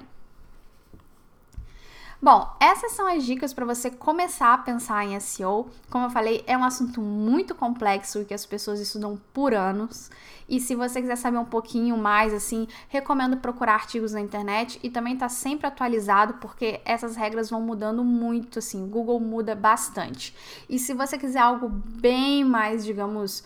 Bom, 2.24 2.48
essas 2.58 2.92
são 2.92 3.06
as 3.06 3.22
dicas 3.22 3.52
para 3.52 3.66
você 3.66 3.90
começar 3.90 4.54
a 4.54 4.56
pensar 4.56 5.04
em 5.04 5.20
SEO. 5.20 5.68
Como 5.90 6.06
eu 6.06 6.10
falei, 6.10 6.42
é 6.46 6.56
um 6.56 6.64
assunto 6.64 6.98
muito 7.02 7.54
complexo 7.54 8.22
e 8.22 8.24
que 8.24 8.32
as 8.32 8.46
pessoas 8.46 8.80
estudam 8.80 9.20
por 9.34 9.52
anos. 9.52 10.10
E 10.48 10.58
se 10.58 10.74
você 10.74 11.02
quiser 11.02 11.16
saber 11.16 11.36
um 11.36 11.44
pouquinho 11.44 11.98
mais, 11.98 12.32
assim, 12.32 12.66
recomendo 12.88 13.36
procurar 13.36 13.74
artigos 13.74 14.12
na 14.12 14.22
internet 14.22 14.80
e 14.82 14.88
também 14.88 15.18
tá 15.18 15.28
sempre 15.28 15.66
atualizado, 15.66 16.38
porque 16.40 16.80
essas 16.86 17.14
regras 17.14 17.50
vão 17.50 17.60
mudando 17.60 18.02
muito, 18.02 18.58
assim, 18.58 18.82
o 18.82 18.86
Google 18.86 19.20
muda 19.20 19.54
bastante. 19.54 20.34
E 20.66 20.78
se 20.78 20.94
você 20.94 21.18
quiser 21.18 21.40
algo 21.40 21.68
bem 21.68 22.42
mais, 22.42 22.86
digamos, 22.86 23.44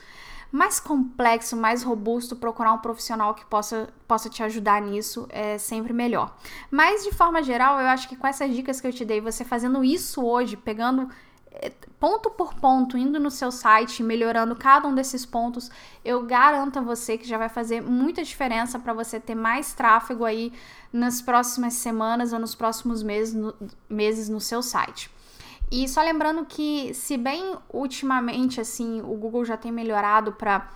mais 0.50 0.80
complexo, 0.80 1.56
mais 1.56 1.82
robusto, 1.82 2.34
procurar 2.34 2.72
um 2.72 2.78
profissional 2.78 3.34
que 3.34 3.44
possa, 3.44 3.88
possa 4.06 4.30
te 4.30 4.42
ajudar 4.42 4.80
nisso 4.80 5.26
é 5.28 5.58
sempre 5.58 5.92
melhor. 5.92 6.34
Mas 6.70 7.04
de 7.04 7.12
forma 7.12 7.42
geral, 7.42 7.78
eu 7.80 7.86
acho 7.86 8.08
que 8.08 8.16
com 8.16 8.26
essas 8.26 8.54
dicas 8.54 8.80
que 8.80 8.86
eu 8.86 8.92
te 8.92 9.04
dei, 9.04 9.20
você 9.20 9.44
fazendo 9.44 9.84
isso 9.84 10.24
hoje, 10.24 10.56
pegando 10.56 11.08
é, 11.50 11.72
ponto 11.98 12.30
por 12.30 12.54
ponto, 12.54 12.96
indo 12.96 13.18
no 13.18 13.30
seu 13.30 13.50
site, 13.50 14.02
melhorando 14.02 14.54
cada 14.54 14.86
um 14.86 14.94
desses 14.94 15.26
pontos, 15.26 15.70
eu 16.04 16.24
garanto 16.24 16.78
a 16.78 16.82
você 16.82 17.18
que 17.18 17.26
já 17.26 17.36
vai 17.36 17.48
fazer 17.48 17.82
muita 17.82 18.22
diferença 18.22 18.78
para 18.78 18.92
você 18.92 19.18
ter 19.18 19.34
mais 19.34 19.72
tráfego 19.72 20.24
aí 20.24 20.52
nas 20.92 21.20
próximas 21.20 21.74
semanas 21.74 22.32
ou 22.32 22.38
nos 22.38 22.54
próximos 22.54 23.02
meses 23.02 23.34
no, 23.34 23.54
meses 23.88 24.28
no 24.28 24.40
seu 24.40 24.62
site. 24.62 25.10
E 25.70 25.88
só 25.88 26.02
lembrando 26.02 26.44
que, 26.46 26.92
se 26.94 27.16
bem 27.16 27.56
ultimamente, 27.72 28.60
assim, 28.60 29.00
o 29.00 29.14
Google 29.14 29.44
já 29.44 29.56
tem 29.56 29.70
melhorado 29.70 30.32
para 30.32 30.70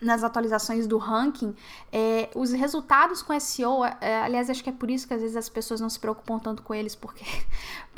nas 0.00 0.22
atualizações 0.22 0.86
do 0.86 0.96
ranking, 0.96 1.54
é, 1.92 2.28
os 2.34 2.52
resultados 2.52 3.20
com 3.20 3.38
SEO, 3.40 3.84
é, 3.84 4.22
aliás, 4.22 4.48
acho 4.48 4.62
que 4.62 4.70
é 4.70 4.72
por 4.72 4.88
isso 4.90 5.08
que 5.08 5.14
às 5.14 5.20
vezes 5.20 5.36
as 5.36 5.48
pessoas 5.48 5.80
não 5.80 5.90
se 5.90 5.98
preocupam 5.98 6.38
tanto 6.38 6.62
com 6.62 6.72
eles, 6.72 6.94
porque, 6.94 7.24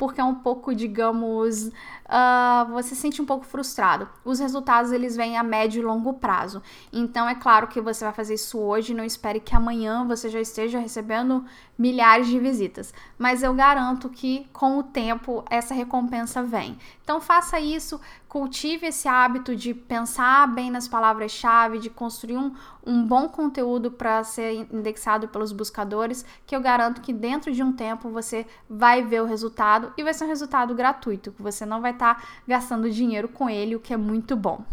porque 0.01 0.19
é 0.19 0.23
um 0.23 0.33
pouco, 0.33 0.73
digamos, 0.73 1.67
uh, 1.67 2.71
você 2.71 2.95
se 2.95 3.01
sente 3.01 3.21
um 3.21 3.25
pouco 3.25 3.45
frustrado. 3.45 4.09
Os 4.25 4.39
resultados, 4.39 4.91
eles 4.91 5.15
vêm 5.15 5.37
a 5.37 5.43
médio 5.43 5.79
e 5.79 5.85
longo 5.85 6.15
prazo. 6.15 6.59
Então, 6.91 7.29
é 7.29 7.35
claro 7.35 7.67
que 7.67 7.79
você 7.79 8.03
vai 8.03 8.11
fazer 8.11 8.33
isso 8.33 8.57
hoje, 8.57 8.95
não 8.95 9.03
espere 9.03 9.39
que 9.39 9.55
amanhã 9.55 10.03
você 10.03 10.27
já 10.27 10.41
esteja 10.41 10.79
recebendo 10.79 11.45
milhares 11.77 12.27
de 12.27 12.39
visitas. 12.39 12.91
Mas 13.15 13.43
eu 13.43 13.53
garanto 13.53 14.09
que, 14.09 14.47
com 14.51 14.79
o 14.79 14.83
tempo, 14.83 15.45
essa 15.51 15.75
recompensa 15.75 16.41
vem. 16.41 16.79
Então, 17.03 17.21
faça 17.21 17.59
isso, 17.59 18.01
cultive 18.27 18.87
esse 18.87 19.07
hábito 19.07 19.55
de 19.55 19.73
pensar 19.73 20.47
bem 20.47 20.71
nas 20.71 20.87
palavras-chave, 20.87 21.77
de 21.77 21.89
construir 21.89 22.37
um, 22.37 22.53
um 22.85 23.05
bom 23.05 23.27
conteúdo 23.29 23.91
para 23.91 24.23
ser 24.23 24.67
indexado 24.71 25.27
pelos 25.27 25.51
buscadores, 25.51 26.25
que 26.47 26.55
eu 26.55 26.61
garanto 26.61 27.01
que 27.01 27.13
dentro 27.13 27.51
de 27.51 27.61
um 27.61 27.71
tempo 27.71 28.09
você 28.09 28.47
vai 28.69 29.03
ver 29.03 29.21
o 29.21 29.25
resultado 29.25 29.90
e 29.97 30.03
vai 30.03 30.13
ser 30.13 30.25
um 30.25 30.27
resultado 30.27 30.73
gratuito, 30.73 31.31
que 31.31 31.41
você 31.41 31.65
não 31.65 31.81
vai 31.81 31.91
estar 31.91 32.15
tá 32.15 32.27
gastando 32.47 32.89
dinheiro 32.89 33.27
com 33.27 33.49
ele, 33.49 33.75
o 33.75 33.79
que 33.79 33.93
é 33.93 33.97
muito 33.97 34.35
bom. 34.35 34.63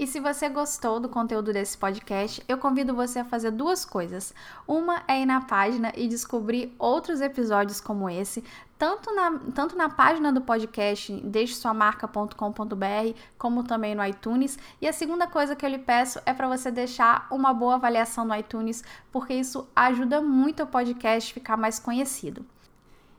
E 0.00 0.06
se 0.06 0.18
você 0.18 0.48
gostou 0.48 0.98
do 0.98 1.10
conteúdo 1.10 1.52
desse 1.52 1.76
podcast, 1.76 2.42
eu 2.48 2.56
convido 2.56 2.94
você 2.94 3.18
a 3.18 3.24
fazer 3.26 3.50
duas 3.50 3.84
coisas. 3.84 4.32
Uma 4.66 5.02
é 5.06 5.20
ir 5.20 5.26
na 5.26 5.42
página 5.42 5.92
e 5.94 6.08
descobrir 6.08 6.74
outros 6.78 7.20
episódios 7.20 7.82
como 7.82 8.08
esse, 8.08 8.42
tanto 8.78 9.14
na, 9.14 9.38
tanto 9.54 9.76
na 9.76 9.90
página 9.90 10.32
do 10.32 10.40
podcast 10.40 11.12
deixesuamarca.com.br, 11.20 13.14
como 13.36 13.62
também 13.62 13.94
no 13.94 14.02
iTunes. 14.02 14.58
E 14.80 14.88
a 14.88 14.92
segunda 14.94 15.26
coisa 15.26 15.54
que 15.54 15.66
eu 15.66 15.70
lhe 15.70 15.76
peço 15.78 16.18
é 16.24 16.32
para 16.32 16.48
você 16.48 16.70
deixar 16.70 17.26
uma 17.30 17.52
boa 17.52 17.74
avaliação 17.74 18.24
no 18.24 18.34
iTunes, 18.34 18.82
porque 19.12 19.34
isso 19.34 19.68
ajuda 19.76 20.22
muito 20.22 20.62
o 20.62 20.66
podcast 20.66 21.30
ficar 21.30 21.58
mais 21.58 21.78
conhecido. 21.78 22.42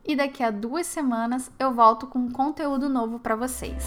E 0.05 0.15
daqui 0.15 0.43
a 0.43 0.49
duas 0.49 0.87
semanas 0.87 1.51
eu 1.59 1.73
volto 1.73 2.07
com 2.07 2.31
conteúdo 2.31 2.89
novo 2.89 3.19
para 3.19 3.35
vocês. 3.35 3.85